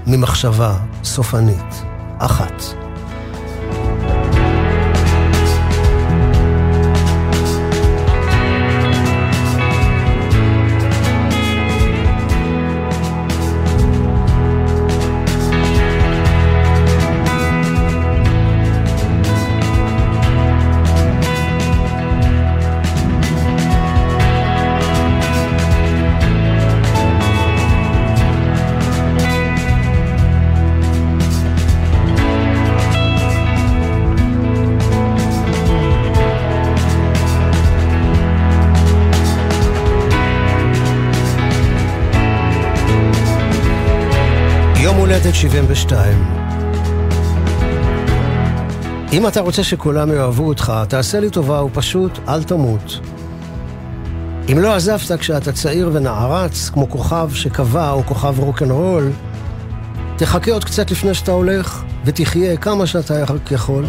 ממחשבה 0.06 0.76
סופנית 1.04 1.82
אחת. 2.18 2.83
הולדת 45.34 45.50
72. 45.50 46.24
אם 49.12 49.26
אתה 49.26 49.40
רוצה 49.40 49.64
שכולם 49.64 50.12
יאהבו 50.12 50.48
אותך, 50.48 50.72
תעשה 50.88 51.20
לי 51.20 51.30
טובה 51.30 51.62
ופשוט 51.62 52.18
אל 52.28 52.42
תמות. 52.42 53.00
אם 54.52 54.58
לא 54.58 54.74
עזבת 54.74 55.20
כשאתה 55.20 55.52
צעיר 55.52 55.90
ונערץ, 55.92 56.70
כמו 56.72 56.90
כוכב 56.90 57.30
שקבע 57.34 57.90
או 57.90 58.02
כוכב 58.06 58.38
רוקנרול, 58.38 59.10
תחכה 60.16 60.52
עוד 60.52 60.64
קצת 60.64 60.90
לפני 60.90 61.14
שאתה 61.14 61.32
הולך, 61.32 61.82
ותחיה 62.04 62.56
כמה 62.56 62.86
שאתה 62.86 63.24
יכול. 63.50 63.84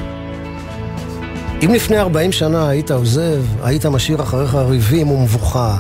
אם 1.66 1.74
לפני 1.74 1.98
40 1.98 2.32
שנה 2.32 2.70
היית 2.70 2.91
עוזב, 2.91 3.41
היית 3.64 3.86
משאיר 3.86 4.22
אחריך 4.22 4.56
ריבים 4.56 5.12
ומבוכה, 5.12 5.78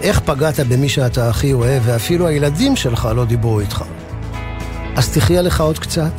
איך 0.00 0.20
פגעת 0.20 0.60
במי 0.60 0.88
שאתה 0.88 1.28
הכי 1.28 1.52
אוהב, 1.52 1.82
ואפילו 1.84 2.26
הילדים 2.26 2.76
שלך 2.76 3.08
לא 3.16 3.24
דיברו 3.24 3.60
איתך. 3.60 3.84
אז 4.96 5.14
תחיה 5.14 5.42
לך 5.42 5.60
עוד 5.60 5.78
קצת, 5.78 6.12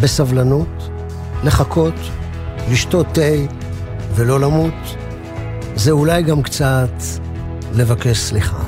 בסבלנות, 0.00 0.90
לחכות, 1.44 1.94
לשתות 2.70 3.06
תה 3.12 3.54
ולא 4.14 4.40
למות. 4.40 4.74
זה 5.74 5.90
אולי 5.90 6.22
גם 6.22 6.42
קצת 6.42 6.90
לבקש 7.74 8.18
סליחה. 8.18 8.67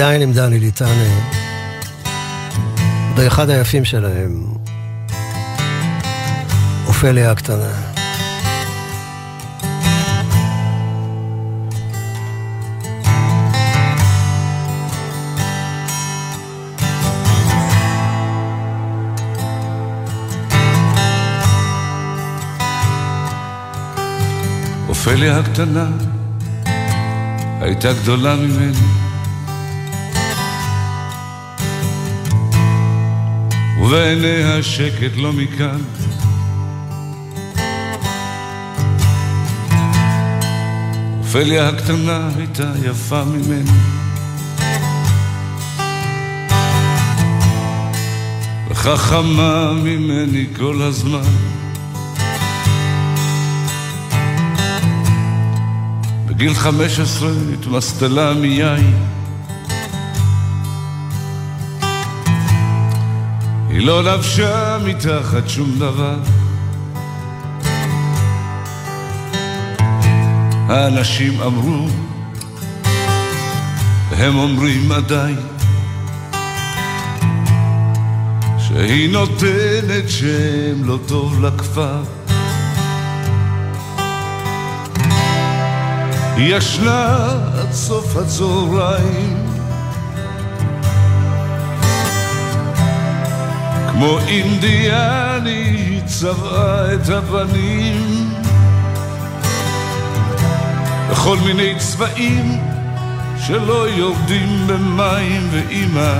עדיין 0.00 0.22
עם 0.22 0.32
דני 0.32 0.58
ליטן, 0.58 0.84
אה, 0.84 1.20
באחד 3.16 3.50
היפים 3.50 3.84
שלהם, 3.84 4.44
אה, 4.44 5.16
אופליה 6.86 7.30
הקטנה. 7.30 7.72
אופליה 24.88 25.38
הקטנה 25.38 25.86
הייתה 27.60 27.92
גדולה 27.92 28.36
ממני 28.36 28.99
ובעיניה 33.80 34.62
שקט 34.62 35.16
לא 35.16 35.32
מכאן. 35.32 35.80
אופליה 41.18 41.68
הקטנה 41.68 42.28
הייתה 42.36 42.72
יפה 42.84 43.24
ממני. 43.24 43.70
וחכמה 48.68 49.72
ממני 49.72 50.46
כל 50.56 50.82
הזמן. 50.82 51.30
בגיל 56.26 56.54
חמש 56.54 57.00
עשרה 57.00 57.30
התמסטלה 57.54 58.34
מיין. 58.34 59.19
היא 63.80 63.86
לא 63.86 64.04
לבשה 64.04 64.78
מתחת 64.84 65.48
שום 65.48 65.78
דבר. 65.78 66.16
האנשים 70.68 71.40
אמרו, 71.40 71.88
והם 74.10 74.36
אומרים 74.38 74.92
עדיין, 74.92 75.40
שהיא 78.58 79.12
נותנת 79.12 80.08
שם 80.08 80.84
לא 80.84 80.98
טוב 81.08 81.44
לכפר. 81.44 82.02
היא 86.36 86.56
ישנה 86.56 87.28
עד 87.60 87.72
סוף 87.72 88.16
הצהריים 88.16 89.49
כמו 94.00 94.18
אינדיאני 94.18 96.00
צבעה 96.06 96.94
את 96.94 97.08
הפנים 97.08 98.30
בכל 101.10 101.36
מיני 101.36 101.74
צבעים 101.78 102.60
שלא 103.46 103.88
יורדים 103.88 104.66
במים 104.66 105.48
ואימא 105.50 106.18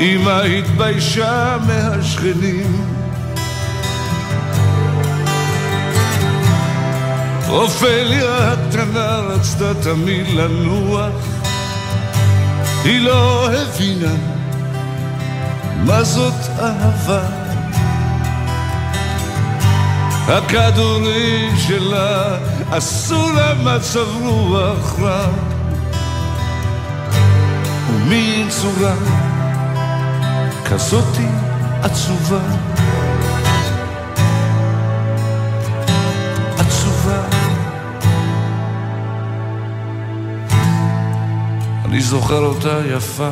אמא 0.00 0.40
התביישה 0.42 1.56
מהשכנים. 1.66 2.84
אופליה 7.48 8.52
הקטנה 8.52 9.16
רצתה 9.16 9.74
תמיד 9.82 10.26
לנוח 10.28 11.12
היא 12.84 13.00
לא 13.00 13.50
הבינה 13.50 14.37
מה 15.86 16.04
זאת 16.04 16.34
אהבה? 16.58 17.22
הכדורים 20.28 21.56
שלה 21.56 22.38
עשו 22.70 23.32
לה 23.32 23.54
מצב 23.54 24.06
רוח 24.22 24.98
רע. 25.00 25.26
ומין 27.90 28.48
צורה 28.48 28.94
כזאתי 30.64 31.26
עצובה? 31.82 32.40
עצובה. 36.58 37.22
אני 41.84 42.00
זוכר 42.00 42.38
אותה 42.44 42.78
יפה 42.96 43.28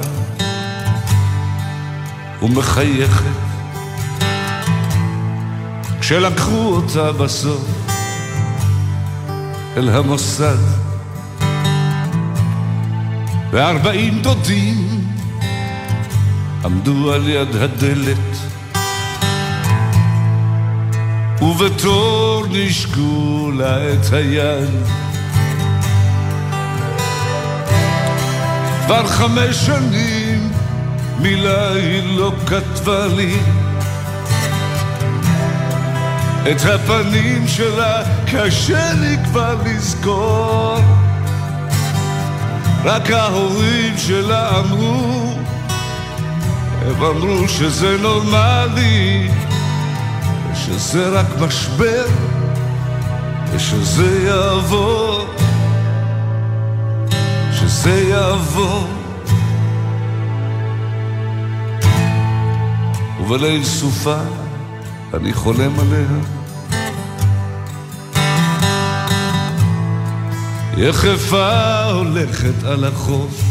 ומחייכת. 2.47 3.25
כשלקחו 6.01 6.75
אותה 6.75 7.13
בסוף 7.13 7.67
אל 9.77 9.89
המוסד 9.89 10.59
וארבעים 13.51 14.23
דודים 14.23 15.05
עמדו 16.65 17.13
על 17.13 17.29
יד 17.29 17.57
הדלת 17.57 18.37
ובתור 21.43 22.45
נשקו 22.51 23.51
לה 23.57 23.93
את 23.93 24.13
היד. 24.13 24.71
כבר 28.87 29.07
חמש 29.07 29.57
שנים 29.57 30.26
מילה 31.21 31.73
היא 31.73 32.19
לא 32.19 32.33
כתבה 32.47 33.07
לי 33.07 33.37
את 36.51 36.61
הפנים 36.75 37.49
שלה 37.49 38.03
קשה 38.27 38.93
לי 38.93 39.17
כבר 39.25 39.57
לזכור. 39.65 40.79
רק 42.85 43.11
ההורים 43.11 43.99
שלה 43.99 44.59
אמרו 44.59 45.33
הם 46.87 47.03
אמרו 47.03 47.49
שזה 47.49 47.97
נורמלי 48.03 49.29
שזה 50.55 51.09
רק 51.09 51.27
משבר 51.41 52.07
ושזה 53.53 54.27
יעבור 54.27 55.27
שזה 57.53 58.03
יעבור 58.11 58.96
ובליל 63.27 63.65
סופה 63.65 64.17
אני 65.15 65.33
חולם 65.33 65.73
עליה. 65.81 66.07
יחפה 70.77 71.83
הולכת 71.85 72.65
על 72.65 72.85
החוף, 72.85 73.43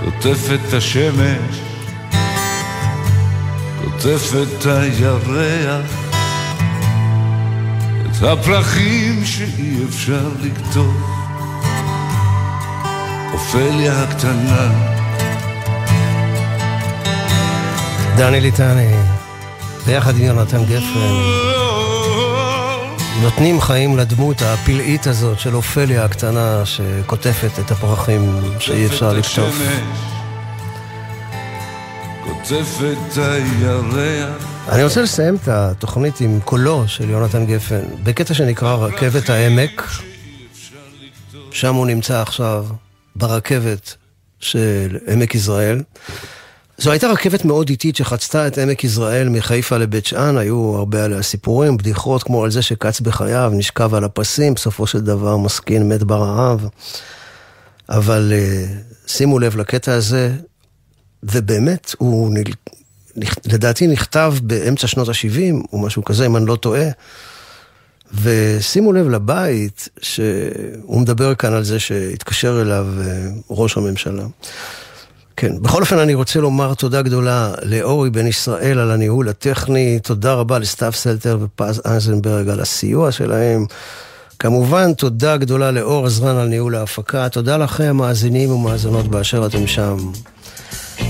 קוטפת 0.00 0.72
השמש, 0.72 1.60
קוטפת 3.84 4.66
הירח, 4.66 5.90
את 8.02 8.22
הפרחים 8.22 9.24
שאי 9.24 9.84
אפשר 9.88 10.28
לקטוף. 10.42 10.96
אופליה 13.32 14.02
הקטנה 14.02 14.98
דני 18.18 18.40
ליטני, 18.40 18.94
ביחד 19.86 20.16
עם 20.16 20.22
יונתן 20.22 20.64
גפן, 20.64 21.14
נותנים 23.22 23.60
חיים 23.60 23.96
לדמות 23.96 24.42
הפלאית 24.42 25.06
הזאת 25.06 25.38
של 25.38 25.54
אופליה 25.54 26.04
הקטנה 26.04 26.66
שקוטפת 26.66 27.58
את 27.58 27.70
הפרחים 27.70 28.40
שאי 28.58 28.86
אפשר 28.86 29.12
לקטוף. 29.12 29.54
אני 34.68 34.84
רוצה 34.84 35.02
לסיים 35.02 35.34
את 35.34 35.48
התוכנית 35.48 36.20
עם 36.20 36.40
קולו 36.44 36.88
של 36.88 37.10
יונתן 37.10 37.46
גפן, 37.46 37.82
בקטע 38.02 38.34
שנקרא 38.34 38.74
רכבת 38.74 39.30
העמק. 39.30 39.82
שם 41.50 41.74
הוא 41.74 41.86
נמצא 41.86 42.22
עכשיו, 42.22 42.66
ברכבת 43.16 43.96
של 44.40 44.98
עמק 45.08 45.34
יזרעאל. 45.34 45.82
זו 46.80 46.90
הייתה 46.90 47.06
רכבת 47.06 47.44
מאוד 47.44 47.68
איטית 47.68 47.96
שחצתה 47.96 48.46
את 48.46 48.58
עמק 48.58 48.84
יזרעאל 48.84 49.28
מחיפה 49.28 49.76
לבית 49.76 50.06
שאן, 50.06 50.36
היו 50.36 50.74
הרבה 50.76 51.04
עליה 51.04 51.22
סיפורים, 51.22 51.76
בדיחות, 51.76 52.22
כמו 52.22 52.44
על 52.44 52.50
זה 52.50 52.62
שקץ 52.62 53.00
בחייו, 53.00 53.52
נשכב 53.54 53.94
על 53.94 54.04
הפסים, 54.04 54.54
בסופו 54.54 54.86
של 54.86 55.00
דבר 55.00 55.36
מסכין 55.36 55.88
מת 55.88 56.02
ברעב. 56.02 56.68
אבל 57.88 58.32
uh, 58.32 59.10
שימו 59.10 59.38
לב 59.38 59.56
לקטע 59.56 59.94
הזה, 59.94 60.32
ובאמת, 61.22 61.94
הוא 61.98 62.34
נל... 62.34 62.42
לדעתי 63.46 63.86
נכתב 63.86 64.34
באמצע 64.42 64.86
שנות 64.86 65.08
ה-70, 65.08 65.66
או 65.72 65.78
משהו 65.78 66.04
כזה, 66.04 66.26
אם 66.26 66.36
אני 66.36 66.46
לא 66.46 66.56
טועה. 66.56 66.88
ושימו 68.22 68.92
לב 68.92 69.08
לבית, 69.08 69.88
שהוא 70.00 71.00
מדבר 71.00 71.34
כאן 71.34 71.52
על 71.52 71.64
זה 71.64 71.80
שהתקשר 71.80 72.62
אליו 72.62 72.86
אה, 73.00 73.28
ראש 73.50 73.76
הממשלה. 73.76 74.24
כן, 75.40 75.62
בכל 75.62 75.80
אופן 75.80 75.98
אני 75.98 76.14
רוצה 76.14 76.40
לומר 76.40 76.74
תודה 76.74 77.02
גדולה 77.02 77.52
לאורי 77.62 78.10
בן 78.10 78.26
ישראל 78.26 78.78
על 78.78 78.90
הניהול 78.90 79.28
הטכני, 79.28 79.98
תודה 80.02 80.34
רבה 80.34 80.58
לסתיו 80.58 80.92
סלטר 80.92 81.38
ופז 81.40 81.82
אייזנברג 81.84 82.48
על 82.48 82.60
הסיוע 82.60 83.12
שלהם. 83.12 83.66
כמובן, 84.38 84.92
תודה 84.92 85.36
גדולה 85.36 85.70
לאור 85.70 86.06
עזרן 86.06 86.36
על 86.36 86.48
ניהול 86.48 86.74
ההפקה, 86.74 87.28
תודה 87.28 87.56
לכם 87.56 87.84
המאזינים 87.84 88.50
ומאזינות 88.50 89.08
באשר 89.08 89.46
אתם 89.46 89.66
שם, 89.66 89.96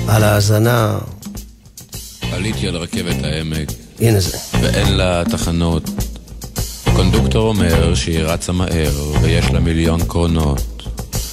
על 0.09 0.25
ההאזנה. 0.25 0.99
עליתי 2.33 2.69
על 2.69 2.77
רכבת 2.77 3.25
העמק, 3.25 3.69
הנה 4.01 4.21
זה. 4.21 4.39
ואין 4.63 4.97
לה 4.97 5.23
תחנות. 5.31 5.83
הקונדוקטור 6.87 7.49
אומר 7.49 7.95
שהיא 7.95 8.23
רצה 8.23 8.53
מהר, 8.53 8.93
ויש 9.23 9.51
לה 9.51 9.61
מיליון 9.61 10.05
קרונות. 10.05 10.83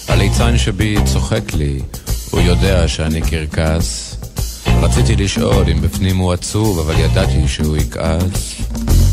הליצן 0.08 0.58
שבי 0.58 0.96
צוחק 1.06 1.54
לי, 1.54 1.80
הוא 2.36 2.42
יודע 2.42 2.88
שאני 2.88 3.22
קרקס. 3.22 4.16
רציתי 4.82 5.16
לשאול 5.16 5.70
אם 5.72 5.82
בפנים 5.82 6.18
הוא 6.18 6.34
עצוב, 6.34 6.80
אבל 6.80 7.00
ידעתי 7.00 7.48
שהוא 7.48 7.78
יכעס. 7.78 8.56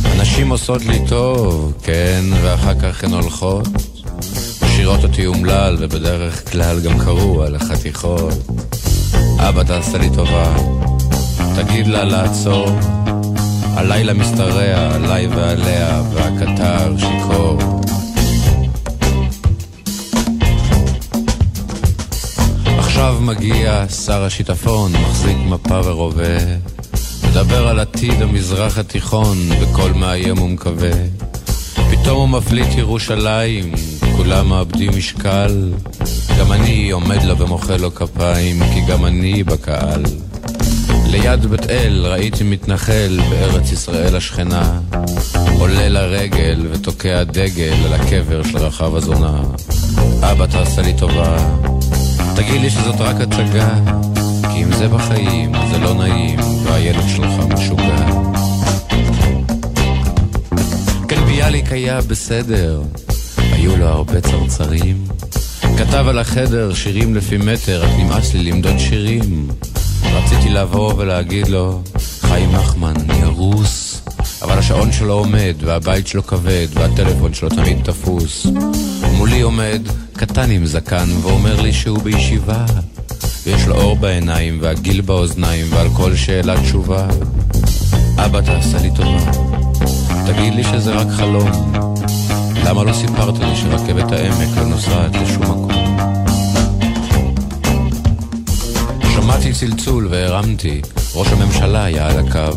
הנשים 0.05 0.51
עושות 0.51 0.85
לי 0.85 0.99
טוב, 1.09 1.73
כן, 1.83 2.25
ואחר 2.43 2.75
כך 2.81 3.05
הן 3.05 3.13
הולכות. 3.13 3.69
משאירות 4.63 5.05
אותי 5.05 5.27
אומלל, 5.27 5.77
ובדרך 5.81 6.53
כלל 6.53 6.81
גם 6.81 6.99
קרוע 6.99 7.49
לחתיכות. 7.51 8.35
אבא, 9.39 9.63
תעשה 9.63 9.99
לי 9.99 10.11
טובה, 10.15 10.57
תגיד 11.57 11.87
לה 11.87 12.05
לעצור. 12.05 12.69
הלילה 13.63 14.15
משתרע 14.15 14.95
עליי 14.95 15.27
ועליה, 15.27 16.03
והקטר 16.13 16.95
שיכור. 16.99 17.59
עכשיו 22.93 23.19
מגיע 23.21 23.85
שר 23.89 24.25
השיטפון, 24.25 24.93
מחזיק 24.93 25.37
מפה 25.37 25.81
ורובה, 25.85 26.39
מדבר 27.29 27.69
על 27.69 27.81
עתיד 27.81 28.23
המזרח 28.23 28.79
התיכון, 28.79 29.37
בקול 29.49 29.93
מאיים 29.93 30.43
ומקווה. 30.43 30.91
פתאום 31.91 32.19
הוא 32.19 32.29
מפליט 32.29 32.69
ירושלים, 32.77 33.73
כולם 34.17 34.49
מאבדים 34.49 34.91
משקל. 34.97 35.73
גם 36.39 36.53
אני 36.53 36.91
עומד 36.91 37.23
לו 37.23 37.39
ומוחא 37.39 37.73
לו 37.73 37.95
כפיים, 37.95 38.63
כי 38.75 38.81
גם 38.81 39.05
אני 39.07 39.45
בקהל. 39.45 40.03
ליד 41.07 41.47
בית 41.47 41.71
אל 41.71 42.07
ראיתי 42.07 42.45
מתנחל 42.45 43.21
בארץ 43.31 43.73
ישראל 43.73 44.17
השכנה, 44.17 44.81
עולה 45.59 45.89
לרגל 45.89 46.67
ותוקע 46.71 47.25
דגל 47.25 47.75
על 47.87 47.93
הקבר 47.93 48.43
של 48.43 48.59
רחב 48.59 48.97
הזונה. 48.97 49.43
אבא, 50.23 50.47
תעשה 50.47 50.83
לי 50.83 50.95
טובה, 50.99 51.37
תגיד 52.37 52.61
לי 52.61 52.71
שזאת 52.71 53.01
רק 53.01 53.17
הצגה, 53.21 53.75
כי 54.43 54.63
אם 54.63 54.73
זה 54.73 54.89
בחיים, 54.89 55.53
זה 55.71 55.79
לא 55.79 55.95
נעים, 55.95 56.39
והילד 56.65 57.09
שלך 57.09 57.45
משוגע. 57.49 58.07
כן, 61.09 61.25
ביאליק 61.25 61.73
היה 61.73 62.01
בסדר, 62.01 62.83
היו 63.39 63.77
לו 63.77 63.87
הרבה 63.87 64.21
צרצרים. 64.21 65.05
כתב 65.79 66.05
על 66.09 66.19
החדר 66.19 66.75
שירים 66.75 67.15
לפי 67.15 67.37
מטר, 67.37 67.83
רק 67.83 67.91
נמאס 67.99 68.35
לי 68.35 68.51
למדוד 68.51 68.79
שירים. 68.79 69.49
רציתי 70.13 70.49
לבוא 70.49 70.95
ולהגיד 70.97 71.49
לו, 71.49 71.83
חיים 72.21 72.53
נחמן, 72.53 72.95
ירוס. 73.23 74.03
אבל 74.43 74.59
השעון 74.59 74.93
שלו 74.93 75.15
עומד, 75.15 75.55
והבית 75.61 76.07
שלו 76.07 76.27
כבד, 76.27 76.67
והטלפון 76.75 77.35
שלו 77.35 77.49
תמיד 77.49 77.79
תפוס. 77.85 78.47
מולי 79.17 79.41
עומד 79.41 79.83
קטן 80.27 80.51
עם 80.51 80.67
זקן, 80.67 81.09
ואומר 81.23 81.61
לי 81.61 81.73
שהוא 81.73 81.99
בישיבה. 81.99 82.65
ויש 83.47 83.67
לו 83.67 83.75
אור 83.75 83.97
בעיניים, 83.97 84.59
והגיל 84.61 85.01
באוזניים, 85.01 85.67
ועל 85.71 85.89
כל 85.97 86.17
שאלה 86.17 86.63
תשובה. 86.63 87.07
אבא, 88.17 88.41
תעשה 88.41 88.79
לי 88.79 88.91
טובה. 88.91 89.33
תגיד 90.27 90.55
לי 90.55 90.65
שזה 90.65 90.93
רק 90.93 91.07
חלום. 91.11 91.73
למה 92.65 92.85
לא 92.85 92.93
סיפרת 92.93 93.39
לי 93.39 93.57
שרכבת 93.57 94.13
העמק 94.13 94.57
לא 94.57 94.65
נוסעת 94.65 95.11
לשום 95.15 95.43
מקום? 95.43 95.71
שמעתי 99.15 99.53
צלצול 99.53 100.09
והרמתי, 100.11 100.81
ראש 101.15 101.29
הממשלה 101.33 101.85
היה 101.85 102.09
על 102.09 102.19
הקו. 102.19 102.57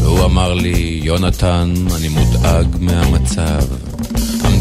והוא 0.00 0.24
אמר 0.24 0.54
לי, 0.54 1.00
יונתן, 1.04 1.74
אני 1.96 2.08
מודאג 2.08 2.66
מהמצב. 2.80 3.89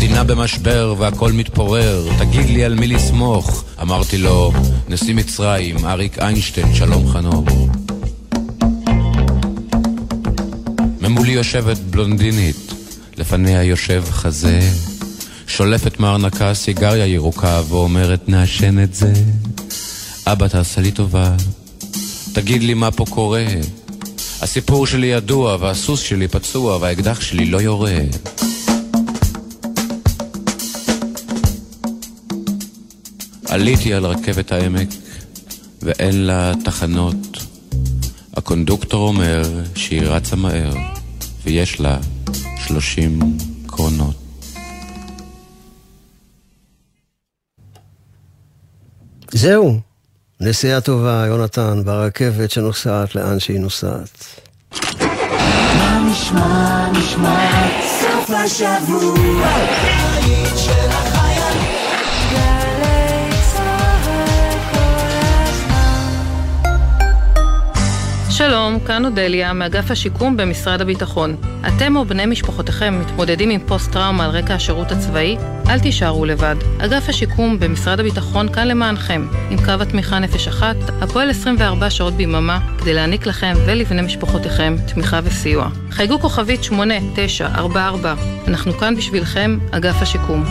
המדינה 0.02 0.24
במשבר 0.24 0.96
והכל 0.98 1.32
מתפורר, 1.32 2.08
תגיד 2.20 2.50
לי 2.50 2.64
על 2.64 2.76
מי 2.76 2.88
לסמוך. 2.88 3.64
אמרתי 3.82 4.18
לו, 4.18 4.52
נשיא 4.90 5.14
מצרים, 5.14 5.86
אריק 5.86 6.20
איינשטיין, 6.20 6.76
שלום 6.76 7.12
חנוך. 7.12 7.50
ממולי 11.02 11.32
יושבת 11.32 11.78
בלונדינית, 11.78 12.74
לפניה 13.18 13.64
יושב 13.64 14.04
חזה, 14.10 14.60
שולפת 15.48 16.00
מארנקה 16.00 16.54
סיגריה 16.54 17.06
ירוקה 17.06 17.62
ואומרת, 17.70 18.30
נעשן 18.30 18.84
את 18.84 18.96
זה. 18.96 19.14
אבא, 20.28 20.48
תעשה 20.48 20.82
לי 20.82 20.92
טובה, 20.92 21.36
תגיד 22.34 22.64
לי 22.64 22.74
מה 22.74 22.92
פה 22.92 23.06
קורה. 23.10 23.46
הסיפור 24.42 24.88
שלי 24.88 25.08
ידוע, 25.08 25.58
והסוס 25.60 26.02
שלי 26.02 26.28
פצוע, 26.28 26.78
והאקדח 26.78 27.22
שלי 27.22 27.46
לא 27.46 27.62
יורה. 27.62 27.98
עליתי 33.50 33.94
על 33.94 34.06
רכבת 34.06 34.52
העמק, 34.52 34.88
ואין 35.82 36.26
לה 36.26 36.52
תחנות. 36.66 37.16
הקונדוקטור 38.34 39.08
אומר 39.08 39.42
שהיא 39.76 40.02
רצה 40.02 40.36
מהר, 40.36 40.74
ויש 41.44 41.80
לה 41.80 41.98
שלושים 42.68 43.38
קרונות. 43.68 44.16
זהו, 49.32 49.80
נסיעה 50.40 50.82
טובה, 50.82 51.24
יונתן, 51.28 51.82
ברכבת 51.86 52.52
שנוסעת 52.52 53.16
לאן 53.16 53.40
שהיא 53.40 53.60
נוסעת. 53.60 54.26
מה 55.78 56.10
נשמע, 56.12 56.92
נשמע, 56.92 57.68
סוף 58.02 58.30
השבוע, 58.30 59.48
שלום, 68.40 68.80
כאן 68.80 69.06
אודליה, 69.06 69.54
מאגף 69.54 69.92
השיקום 69.92 70.38
במשרד 70.38 70.82
הביטחון. 70.82 71.36
אתם 71.68 71.96
או 71.96 72.06
בני 72.06 72.26
משפחותיכם 72.26 73.00
מתמודדים 73.02 73.50
עם 73.50 73.60
פוסט-טראומה 73.68 74.26
על 74.26 74.32
רקע 74.32 74.54
השירות 74.54 74.92
הצבאי? 74.92 75.38
אל 75.70 75.80
תישארו 75.80 76.26
לבד. 76.26 76.56
אגף 76.78 77.10
השיקום 77.10 77.60
במשרד 77.60 78.00
הביטחון 78.00 78.54
כאן 78.54 78.68
למענכם, 78.68 79.28
עם 79.50 79.58
קו 79.66 79.72
התמיכה 79.82 80.20
נפש 80.20 80.48
אחת, 80.48 80.76
הפועל 81.02 81.30
24 81.30 81.90
שעות 81.90 82.14
ביממה, 82.14 82.60
כדי 82.78 82.94
להעניק 82.94 83.26
לכם 83.26 83.54
ולבני 83.66 84.02
משפחותיכם 84.02 84.76
תמיכה 84.94 85.20
וסיוע. 85.24 85.70
חייגו 85.92 86.20
כוכבית 86.20 86.64
8944, 86.64 88.16
אנחנו 88.48 88.74
כאן 88.74 88.96
בשבילכם, 88.96 89.58
אגף 89.72 90.02
השיקום. 90.02 90.44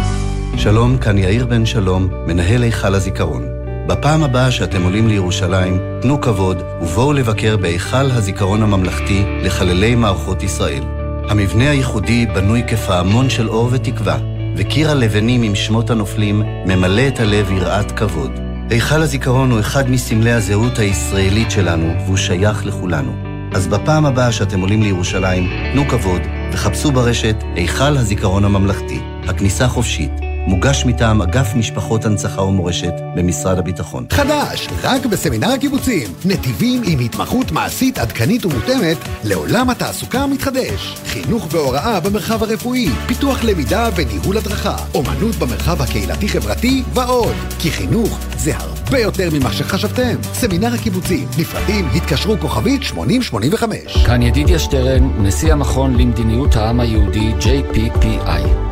שלום, 0.57 0.99
כאן 0.99 1.19
יאיר 1.19 1.47
בן 1.47 1.67
שלום, 1.67 2.09
מנהל 2.27 2.63
היכל 2.63 2.95
הזיכרון. 2.95 3.58
בפעם 3.89 4.25
הבאה 4.25 4.51
שאתם 4.51 4.83
עולים 4.83 5.09
לירושלים, 5.09 5.79
תנו 6.03 6.21
כבוד 6.21 6.63
ובואו 6.81 7.13
לבקר 7.13 7.57
בהיכל 7.57 8.11
הזיכרון 8.11 8.63
הממלכתי 8.63 9.25
לחללי 9.43 9.95
מערכות 9.95 10.43
ישראל. 10.43 10.83
המבנה 11.29 11.71
הייחודי 11.71 12.27
בנוי 12.27 12.63
כפעמון 12.69 13.31
של 13.31 13.49
אור 13.49 13.69
ותקווה, 13.73 14.19
וקיר 14.57 14.91
הלבנים 14.91 15.43
עם 15.43 15.55
שמות 15.55 15.91
הנופלים 15.91 16.43
ממלא 16.67 17.09
את 17.09 17.21
הלב 17.21 17.51
יראת 17.51 17.93
כבוד. 17.93 18.31
היכל 18.71 19.03
הזיכרון 19.03 19.51
הוא 19.51 19.61
אחד 19.61 19.91
מסמלי 19.91 20.33
הזהות 20.33 20.79
הישראלית 20.79 21.51
שלנו, 21.51 21.95
והוא 22.05 22.17
שייך 22.17 22.67
לכולנו. 22.67 23.13
אז 23.55 23.67
בפעם 23.67 24.07
הבאה 24.07 24.33
שאתם 24.33 24.61
עולים 24.61 24.83
לירושלים, 24.83 25.51
תנו 25.73 25.89
כבוד 25.89 26.23
וחפשו 26.53 26.93
ברשת 26.93 27.37
היכל 27.55 27.97
הזיכרון 27.97 28.45
הממלכתי. 28.45 29.01
הכניסה 29.29 29.69
חופשית. 29.69 30.28
מוגש 30.47 30.85
מטעם 30.85 31.23
אגף 31.23 31.55
משפחות 31.55 32.05
הנצחה 32.05 32.43
ומורשת 32.43 32.93
במשרד 33.17 33.59
הביטחון. 33.59 34.07
חדש, 34.13 34.69
רק 34.83 35.07
בסמינר 35.07 35.51
הקיבוצים. 35.51 36.09
נתיבים 36.25 36.83
עם 36.87 36.99
התמחות 36.99 37.53
מעשית 37.53 37.99
עדכנית 37.99 38.47
ומותאמת 38.47 38.97
לעולם 39.25 39.71
התעסוקה 39.71 40.21
המתחדש. 40.21 40.97
חינוך 41.07 41.47
והוראה 41.51 42.01
במרחב 42.01 42.43
הרפואי, 42.43 42.89
פיתוח 43.07 43.45
למידה 43.45 43.89
וניהול 43.97 44.37
הדרכה, 44.37 44.77
אומנות 44.95 45.37
במרחב 45.37 45.83
הקהילתי-חברתי 45.83 46.83
ועוד. 46.95 47.35
כי 47.59 47.71
חינוך 47.71 48.19
זה 48.37 48.53
הרבה 48.57 48.99
יותר 48.99 49.29
ממה 49.33 49.53
שחשבתם. 49.53 50.17
סמינר 50.35 50.75
הקיבוצים, 50.75 51.29
נפרדים, 51.39 51.89
התקשרו 51.95 52.39
כוכבית 52.41 52.83
8085. 52.83 54.05
כאן 54.07 54.23
ידידיה 54.23 54.59
שטרן, 54.59 55.11
נשיא 55.23 55.53
המכון 55.53 55.97
למדיניות 55.97 56.57
העם 56.57 56.81
היהודי 56.81 57.33
JPPI. 57.41 58.68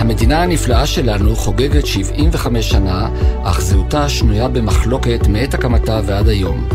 המדינה 0.00 0.42
הנפלאה 0.42 0.86
שלנו 0.86 1.36
חוגגת 1.36 1.86
75 1.86 2.70
שנה, 2.70 3.08
אך 3.42 3.60
זהותה 3.60 4.08
שנויה 4.08 4.48
במחלוקת 4.48 5.28
מעת 5.28 5.54
הקמתה 5.54 6.00
ועד 6.04 6.28
היום. 6.28 6.68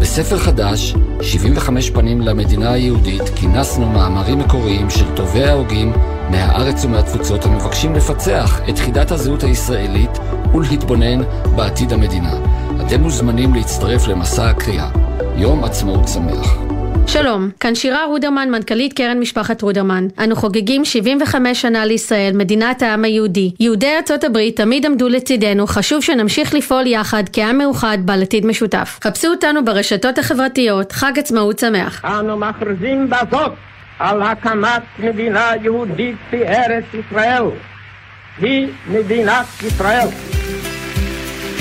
בספר 0.00 0.38
חדש, 0.38 0.94
75 1.22 1.90
פנים 1.90 2.20
למדינה 2.20 2.72
היהודית, 2.72 3.22
כינסנו 3.36 3.88
מאמרים 3.88 4.38
מקוריים 4.38 4.90
של 4.90 5.14
טובי 5.16 5.44
ההוגים 5.44 5.92
מהארץ 6.30 6.84
ומהתפוצות 6.84 7.46
המבקשים 7.46 7.94
לפצח 7.94 8.60
את 8.68 8.78
חידת 8.78 9.10
הזהות 9.10 9.42
הישראלית 9.42 10.18
ולהתבונן 10.54 11.20
בעתיד 11.56 11.92
המדינה. 11.92 12.34
אתם 12.86 13.00
מוזמנים 13.00 13.54
להצטרף 13.54 14.06
למסע 14.06 14.50
הקריאה. 14.50 14.88
יום 15.36 15.64
עצמאות 15.64 16.08
שמח. 16.08 16.77
שלום, 17.08 17.50
כאן 17.60 17.74
שירה 17.74 18.04
רודרמן, 18.04 18.50
מנכ"לית 18.50 18.92
קרן 18.92 19.20
משפחת 19.20 19.62
רודרמן. 19.62 20.06
אנו 20.24 20.36
חוגגים 20.36 20.84
75 20.84 21.62
שנה 21.62 21.84
לישראל, 21.84 22.32
מדינת 22.36 22.82
העם 22.82 23.04
היהודי. 23.04 23.50
יהודי 23.60 23.96
ארצות 23.96 24.24
הברית 24.24 24.56
תמיד 24.56 24.86
עמדו 24.86 25.08
לצידנו, 25.08 25.66
חשוב 25.66 26.02
שנמשיך 26.02 26.54
לפעול 26.54 26.86
יחד 26.86 27.22
כעם 27.32 27.58
מאוחד 27.58 27.98
בעל 28.04 28.22
עתיד 28.22 28.46
משותף. 28.46 28.98
חפשו 29.04 29.28
אותנו 29.28 29.64
ברשתות 29.64 30.18
החברתיות, 30.18 30.92
חג 30.92 31.12
עצמאות 31.18 31.58
שמח. 31.58 32.04
אנו 32.04 32.36
מכריזים 32.36 33.10
בזאת 33.10 33.52
על 33.98 34.22
הקמת 34.22 34.82
מדינה 34.98 35.50
יהודית 35.62 36.16
בארץ 36.32 36.84
ישראל. 36.94 37.44
היא 38.38 38.68
מדינת 38.88 39.46
ישראל. 39.66 40.08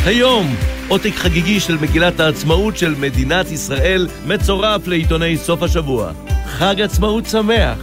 היום, 0.06 0.46
עותק 0.90 1.14
חגיגי 1.16 1.60
של 1.60 1.78
מגילת 1.82 2.20
העצמאות 2.20 2.78
של 2.78 2.96
מדינת 3.00 3.52
ישראל 3.52 4.08
מצורף 4.28 4.88
לעיתוני 4.88 5.38
סוף 5.38 5.64
השבוע. 5.64 6.12
חג 6.46 6.82
עצמאות 6.82 7.26
שמח, 7.26 7.78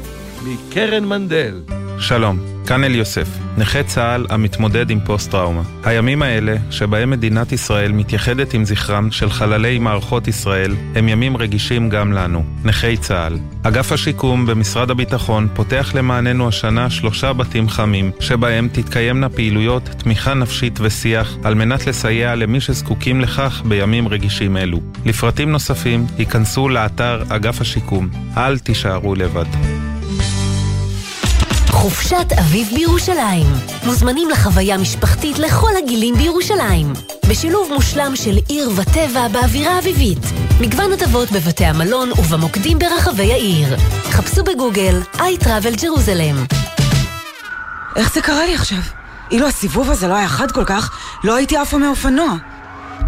מקרן 0.47 1.05
מנדל. 1.05 1.61
שלום, 1.99 2.39
כאן 2.67 2.85
אל 2.85 2.95
יוסף, 2.95 3.29
נכה 3.59 3.83
צה"ל 3.83 4.27
המתמודד 4.31 4.91
עם 4.91 5.01
פוסט-טראומה. 5.01 5.63
הימים 5.85 6.23
האלה, 6.23 6.57
שבהם 6.71 7.11
מדינת 7.11 7.53
ישראל 7.53 7.93
מתייחדת 7.93 8.55
עם 8.55 8.65
זכרם 8.65 9.11
של 9.11 9.31
חללי 9.31 9.79
מערכות 9.79 10.29
ישראל, 10.29 10.75
הם 10.95 11.09
ימים 11.09 11.37
רגישים 11.37 11.89
גם 11.89 12.13
לנו, 12.13 12.45
נכי 12.65 12.97
צה"ל. 12.97 13.39
אגף 13.63 13.93
השיקום 13.93 14.47
במשרד 14.47 14.91
הביטחון 14.91 15.49
פותח 15.55 15.93
למעננו 15.95 16.49
השנה 16.49 16.91
שלושה 16.91 17.33
בתים 17.33 17.69
חמים, 17.69 18.11
שבהם 18.21 18.69
תתקיימנה 18.73 19.29
פעילויות 19.29 19.83
תמיכה 19.83 20.35
נפשית 20.35 20.79
ושיח, 20.81 21.37
על 21.45 21.55
מנת 21.55 21.87
לסייע 21.87 22.35
למי 22.35 22.61
שזקוקים 22.61 23.21
לכך 23.21 23.63
בימים 23.65 24.09
רגישים 24.09 24.57
אלו. 24.57 24.81
לפרטים 25.07 25.53
נוספים, 25.53 26.07
היכנסו 26.19 26.69
לאתר 26.69 27.23
אגף 27.29 27.61
השיקום. 27.61 28.09
אל 28.37 28.59
תישארו 28.59 29.15
לבד. 29.15 29.84
חופשת 31.75 32.27
אביב 32.39 32.69
בירושלים. 32.75 33.47
מוזמנים 33.87 34.31
לחוויה 34.31 34.79
משפחתית 34.79 35.39
לכל 35.39 35.71
הגילים 35.83 36.15
בירושלים. 36.15 36.93
בשילוב 37.29 37.71
מושלם 37.73 38.17
של 38.17 38.37
עיר 38.49 38.71
וטבע 38.77 39.29
באווירה 39.29 39.79
אביבית. 39.79 40.19
מגוון 40.61 40.93
הטבות 40.93 41.31
בבתי 41.31 41.65
המלון 41.65 42.13
ובמוקדים 42.13 42.79
ברחבי 42.79 43.33
העיר. 43.33 43.77
חפשו 44.11 44.45
בגוגל 44.45 45.01
iTravel 45.17 45.81
Jerusalem. 45.81 46.57
איך 47.97 48.15
זה 48.15 48.21
קרה 48.21 48.47
לי 48.47 48.55
עכשיו? 48.55 48.83
אילו 49.31 49.47
הסיבוב 49.47 49.91
הזה 49.91 50.09
לא 50.09 50.15
היה 50.15 50.29
חד 50.29 50.51
כל 50.51 50.65
כך, 50.65 50.91
לא 51.25 51.35
הייתי 51.35 51.57
עפה 51.57 51.79
מאופנוע. 51.79 52.37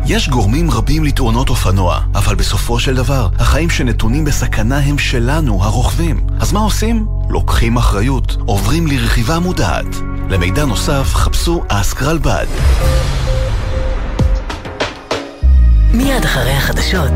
יש 0.05 0.28
גורמים 0.28 0.70
רבים 0.70 1.05
לתאונות 1.05 1.49
אופנוע, 1.49 2.01
אבל 2.14 2.34
בסופו 2.34 2.80
של 2.80 2.94
דבר, 2.94 3.28
החיים 3.38 3.70
שנתונים 3.70 4.24
בסכנה 4.24 4.78
הם 4.78 4.99
שלנו, 4.99 5.64
הרוכבים. 5.64 6.26
אז 6.40 6.53
מה 6.53 6.61
עושים? 6.61 7.07
לוקחים 7.28 7.76
אחריות, 7.76 8.36
עוברים 8.47 8.86
לרכיבה 8.86 9.38
מודעת. 9.38 9.97
למידע 10.30 10.64
נוסף, 10.64 11.14
חפשו 11.14 11.64
אסקרלבד. 11.68 12.47
מיד 15.92 16.24
אחרי 16.24 16.53
החדשות. 16.53 17.12